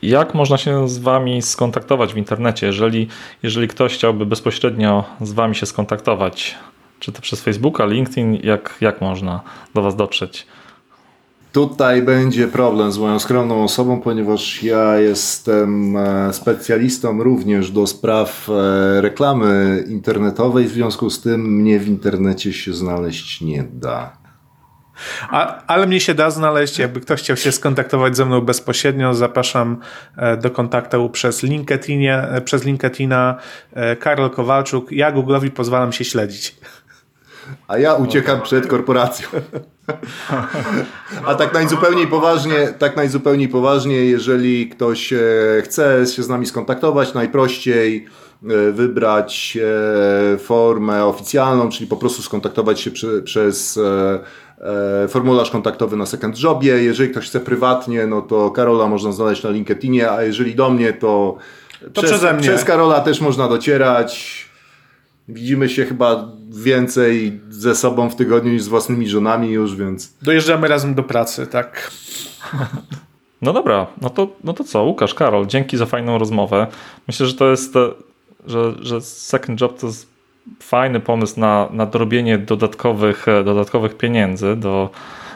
[0.02, 3.08] jak można się z Wami skontaktować w internecie, jeżeli,
[3.44, 6.56] jeżeli ktoś chciałby bezpośrednio z Wami się skontaktować,
[7.00, 9.42] czy to przez Facebooka, LinkedIn, jak, jak można
[9.74, 10.48] do Was dotrzeć?
[11.52, 18.50] Tutaj będzie problem z moją skromną osobą, ponieważ ja jestem e, specjalistą również do spraw
[18.50, 24.18] e, reklamy internetowej, w związku z tym mnie w internecie się znaleźć nie da.
[25.30, 29.78] A, ale mnie się da znaleźć, jakby ktoś chciał się skontaktować ze mną bezpośrednio, zapraszam
[30.18, 33.36] e, do kontaktu przez LinkedInie, przez LinkedIna
[34.00, 34.92] Karol Kowalczuk.
[34.92, 36.56] Ja Google'owi pozwalam się śledzić.
[37.68, 39.30] A ja uciekam przed korporacją.
[41.26, 45.18] A tak najzupełniej poważnie, tak najzupełniej poważnie, jeżeli ktoś e,
[45.64, 48.06] chce się z nami skontaktować, najprościej
[48.44, 49.58] e, wybrać
[50.34, 53.80] e, formę oficjalną, czyli po prostu skontaktować się przy, przez
[55.10, 56.84] formularz kontaktowy na Second Jobie.
[56.84, 60.94] Jeżeli ktoś chce prywatnie, no to Karola można znaleźć na LinkedInie, a jeżeli do mnie,
[60.94, 61.38] to,
[61.94, 64.51] to przez, przez Karola też można docierać.
[65.34, 70.14] Widzimy się chyba więcej ze sobą w tygodniu niż z własnymi żonami już, więc...
[70.22, 71.92] Dojeżdżamy razem do pracy, tak.
[73.42, 76.68] No dobra, no to, no to co, Łukasz, Karol, dzięki za fajną rozmowę.
[77.08, 77.74] Myślę, że to jest,
[78.48, 80.08] że, że Second Job to jest
[80.60, 84.90] fajny pomysł na, na dorobienie dodatkowych, dodatkowych pieniędzy do,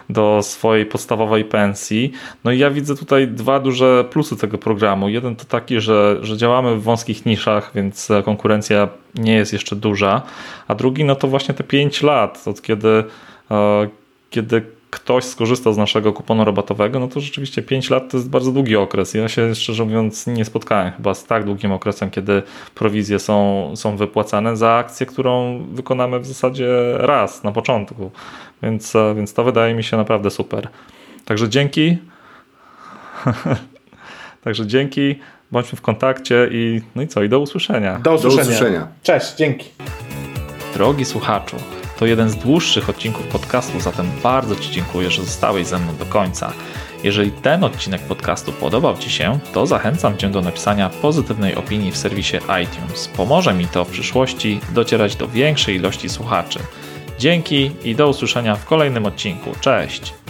[0.10, 2.12] do swojej podstawowej pensji.
[2.44, 5.10] No i ja widzę tutaj dwa duże plusy tego programu.
[5.10, 10.22] Jeden to taki, że, że działamy w wąskich niszach, więc konkurencja nie jest jeszcze duża,
[10.68, 13.04] a drugi no to właśnie te 5 lat, od kiedy,
[13.52, 13.88] e,
[14.30, 18.52] kiedy ktoś skorzystał z naszego kuponu rabatowego, no to rzeczywiście 5 lat to jest bardzo
[18.52, 19.14] długi okres.
[19.14, 22.44] Ja się szczerze mówiąc nie spotkałem chyba z tak długim okresem, kiedy
[22.76, 28.12] prowizje są, są wypłacane za akcję, którą wykonamy w zasadzie raz na początku.
[28.64, 30.68] Więc, e, więc to wydaje mi się naprawdę super.
[31.26, 31.98] Także dzięki.
[34.44, 35.16] Także dzięki.
[35.52, 37.24] Bądźmy w kontakcie i no i co?
[37.24, 38.00] I do usłyszenia.
[38.00, 38.44] Do usłyszenia.
[38.44, 38.88] Do usłyszenia.
[39.04, 39.70] Cześć, dzięki.
[40.74, 41.58] Drogi słuchaczu,
[42.00, 46.06] to jeden z dłuższych odcinków podcastu, zatem bardzo Ci dziękuję, że zostałeś ze mną do
[46.06, 46.54] końca.
[47.04, 51.98] Jeżeli ten odcinek podcastu podobał Ci się, to zachęcam Cię do napisania pozytywnej opinii w
[51.98, 53.08] serwisie iTunes.
[53.08, 56.60] Pomoże mi to w przyszłości docierać do większej ilości słuchaczy.
[57.20, 59.52] Dzięki i do usłyszenia w kolejnym odcinku.
[59.62, 60.25] Cześć!